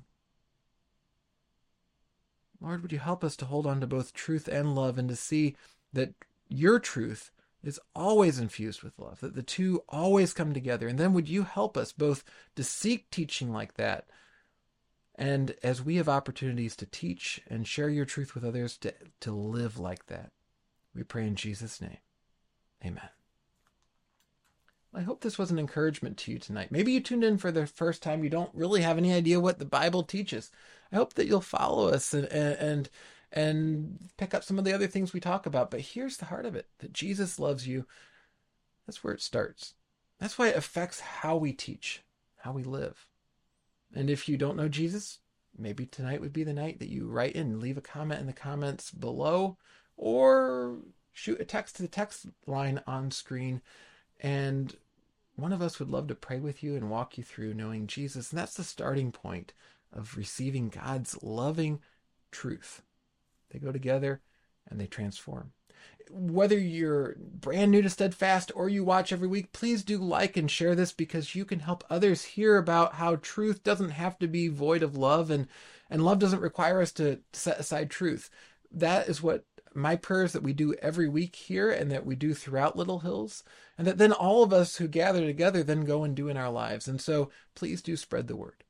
Lord, 2.62 2.82
would 2.82 2.92
you 2.92 3.00
help 3.00 3.24
us 3.24 3.36
to 3.38 3.46
hold 3.46 3.68
on 3.68 3.82
to 3.82 3.88
both 3.88 4.14
truth 4.14 4.48
and 4.48 4.76
love 4.76 4.98
and 4.98 5.10
to 5.10 5.16
see 5.16 5.56
that 5.94 6.14
your 6.48 6.80
truth 6.80 7.32
is 7.64 7.80
always 7.96 8.40
infused 8.40 8.82
with 8.82 8.98
love, 8.98 9.20
that 9.20 9.36
the 9.36 9.44
two 9.44 9.84
always 9.90 10.34
come 10.34 10.54
together. 10.54 10.88
And 10.88 10.98
then 11.00 11.14
would 11.14 11.28
you 11.28 11.44
help 11.44 11.76
us 11.78 11.92
both 11.92 12.24
to 12.56 12.64
seek 12.64 13.10
teaching 13.10 13.52
like 13.52 13.76
that 13.76 14.08
and 15.16 15.56
as 15.64 15.82
we 15.82 15.96
have 15.96 16.10
opportunities 16.10 16.76
to 16.76 16.86
teach 16.86 17.42
and 17.48 17.68
share 17.68 17.90
your 17.90 18.06
truth 18.06 18.36
with 18.36 18.44
others, 18.44 18.78
to, 18.80 18.94
to 19.22 19.32
live 19.32 19.80
like 19.80 20.08
that. 20.08 20.32
We 20.94 21.04
pray 21.04 21.26
in 21.26 21.36
Jesus' 21.36 21.82
name. 21.82 21.98
Amen. 22.84 23.10
I 24.96 25.02
hope 25.02 25.22
this 25.22 25.38
was 25.38 25.52
an 25.52 25.60
encouragement 25.60 26.18
to 26.20 26.32
you 26.32 26.40
tonight. 26.40 26.72
Maybe 26.72 26.94
you 26.94 27.02
tuned 27.02 27.24
in 27.24 27.38
for 27.38 27.52
the 27.52 27.68
first 27.68 28.02
time. 28.02 28.24
You 28.24 28.30
don't 28.30 28.54
really 28.54 28.82
have 28.82 28.98
any 28.98 29.14
idea 29.14 29.40
what 29.40 29.60
the 29.60 29.66
Bible 29.66 30.04
teaches. 30.04 30.52
I 30.92 30.96
hope 30.96 31.14
that 31.16 31.28
you'll 31.28 31.42
follow 31.42 31.90
us 31.90 32.14
and, 32.14 32.26
and, 32.28 32.90
and 33.32 34.00
pick 34.18 34.34
up 34.34 34.44
some 34.44 34.58
of 34.58 34.64
the 34.64 34.74
other 34.74 34.88
things 34.88 35.12
we 35.12 35.20
talk 35.20 35.46
about. 35.46 35.70
But 35.70 35.82
here's 35.82 36.18
the 36.18 36.26
heart 36.26 36.46
of 36.46 36.56
it 36.56 36.68
that 36.80 36.94
Jesus 36.94 37.40
loves 37.40 37.68
you. 37.68 37.86
That's 38.86 39.04
where 39.04 39.14
it 39.14 39.22
starts. 39.22 39.74
That's 40.20 40.38
why 40.38 40.48
it 40.48 40.56
affects 40.56 41.02
how 41.02 41.36
we 41.36 41.52
teach, 41.52 42.02
how 42.38 42.54
we 42.54 42.64
live. 42.64 43.08
And 43.94 44.10
if 44.10 44.30
you 44.30 44.38
don't 44.38 44.58
know 44.58 44.70
Jesus, 44.70 45.20
maybe 45.58 45.86
tonight 45.86 46.22
would 46.22 46.34
be 46.34 46.44
the 46.44 46.54
night 46.54 46.80
that 46.80 46.90
you 46.90 47.08
write 47.08 47.36
in, 47.36 47.60
leave 47.60 47.78
a 47.78 47.82
comment 47.82 48.22
in 48.22 48.28
the 48.28 48.34
comments 48.34 48.92
below, 48.92 49.58
or 49.98 50.78
shoot 51.12 51.42
a 51.42 51.46
text 51.46 51.76
to 51.78 51.82
the 51.82 51.88
text 51.88 52.28
line 52.46 52.82
on 52.88 53.12
screen. 53.12 53.62
And 54.22 54.76
one 55.36 55.54
of 55.54 55.62
us 55.62 55.80
would 55.80 55.90
love 55.90 56.08
to 56.08 56.16
pray 56.16 56.40
with 56.40 56.64
you 56.64 56.76
and 56.76 56.90
walk 56.90 57.18
you 57.18 57.24
through 57.24 57.54
knowing 57.54 57.88
Jesus. 57.88 58.32
And 58.32 58.40
that's 58.40 58.56
the 58.56 58.64
starting 58.64 59.12
point 59.12 59.54
of 59.92 60.18
receiving 60.18 60.70
God's 60.70 61.22
loving 61.22 61.80
truth. 62.32 62.82
They 63.52 63.60
go 63.60 63.72
together 63.72 64.22
and 64.68 64.80
they 64.80 64.88
transform 64.88 65.52
whether 66.10 66.58
you're 66.58 67.16
brand 67.18 67.72
new 67.72 67.82
to 67.82 67.90
Steadfast 67.90 68.52
or 68.56 68.70
you 68.70 68.84
watch 68.84 69.12
every 69.12 69.28
week, 69.28 69.52
please 69.52 69.84
do 69.84 69.98
like 69.98 70.38
and 70.38 70.50
share 70.50 70.76
this 70.76 70.92
because 70.92 71.36
you 71.36 71.46
can 71.46 71.60
help 71.60 71.84
others 71.90 72.24
hear 72.24 72.58
about 72.58 72.96
how 72.96 73.16
truth 73.18 73.64
doesn't 73.64 73.90
have 73.90 74.18
to 74.20 74.28
be 74.28 74.48
void 74.48 74.84
of 74.84 74.96
love 74.96 75.32
and, 75.32 75.48
and 75.90 76.06
love 76.06 76.20
doesn't 76.20 76.42
require 76.42 76.82
us 76.82 76.92
to 76.94 77.20
set 77.34 77.60
aside 77.60 77.90
truth. 77.90 78.30
That 78.72 79.08
is 79.08 79.24
what 79.24 79.46
my 79.76 79.96
prayers 79.96 80.32
that 80.34 80.44
we 80.44 80.54
do 80.54 80.74
every 80.76 81.08
week 81.08 81.36
here 81.36 81.70
and 81.70 81.92
that 81.92 82.06
we 82.06 82.16
do 82.16 82.34
throughout 82.34 82.78
Little 82.78 83.00
Hills, 83.00 83.44
and 83.78 83.86
that 83.86 83.98
then 83.98 84.12
all 84.12 84.44
of 84.44 84.54
us 84.54 84.78
who 84.78 84.88
gather 84.88 85.26
together 85.26 85.64
then 85.64 85.86
go 85.86 86.04
and 86.04 86.16
do 86.16 86.30
in 86.30 86.38
our 86.38 86.50
lives. 86.50 86.88
And 86.88 87.02
so 87.02 87.30
please 87.56 87.82
do 87.82 87.98
spread 87.98 88.28
the 88.28 88.36
word. 88.36 88.64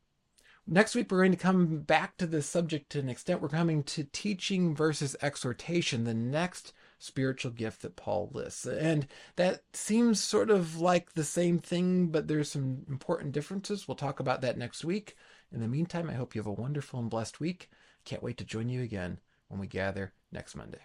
Next 0.67 0.95
week, 0.95 1.11
we're 1.11 1.19
going 1.19 1.31
to 1.31 1.37
come 1.37 1.81
back 1.81 2.17
to 2.17 2.25
this 2.25 2.47
subject 2.47 2.91
to 2.91 2.99
an 2.99 3.07
extent. 3.07 3.39
We're 3.39 3.49
coming 3.49 3.83
to 3.83 4.03
teaching 4.05 4.75
versus 4.75 5.15
exhortation, 5.21 6.05
the 6.05 6.15
next 6.15 6.73
spiritual 6.97 7.51
gift 7.51 7.83
that 7.83 7.95
Paul 7.95 8.31
lists. 8.33 8.65
And 8.65 9.05
that 9.35 9.61
seems 9.73 10.19
sort 10.19 10.49
of 10.49 10.79
like 10.79 11.13
the 11.13 11.23
same 11.23 11.59
thing, 11.59 12.07
but 12.07 12.27
there's 12.27 12.51
some 12.51 12.83
important 12.89 13.31
differences. 13.31 13.87
We'll 13.87 13.93
talk 13.93 14.19
about 14.19 14.41
that 14.41 14.57
next 14.57 14.83
week. 14.83 15.15
In 15.51 15.61
the 15.61 15.67
meantime, 15.67 16.09
I 16.09 16.13
hope 16.13 16.33
you 16.33 16.39
have 16.39 16.47
a 16.47 16.51
wonderful 16.51 16.99
and 16.99 17.11
blessed 17.11 17.39
week. 17.39 17.69
Can't 18.03 18.23
wait 18.23 18.37
to 18.37 18.43
join 18.43 18.67
you 18.67 18.81
again 18.81 19.19
when 19.47 19.59
we 19.59 19.67
gather 19.67 20.13
next 20.31 20.55
Monday. 20.55 20.79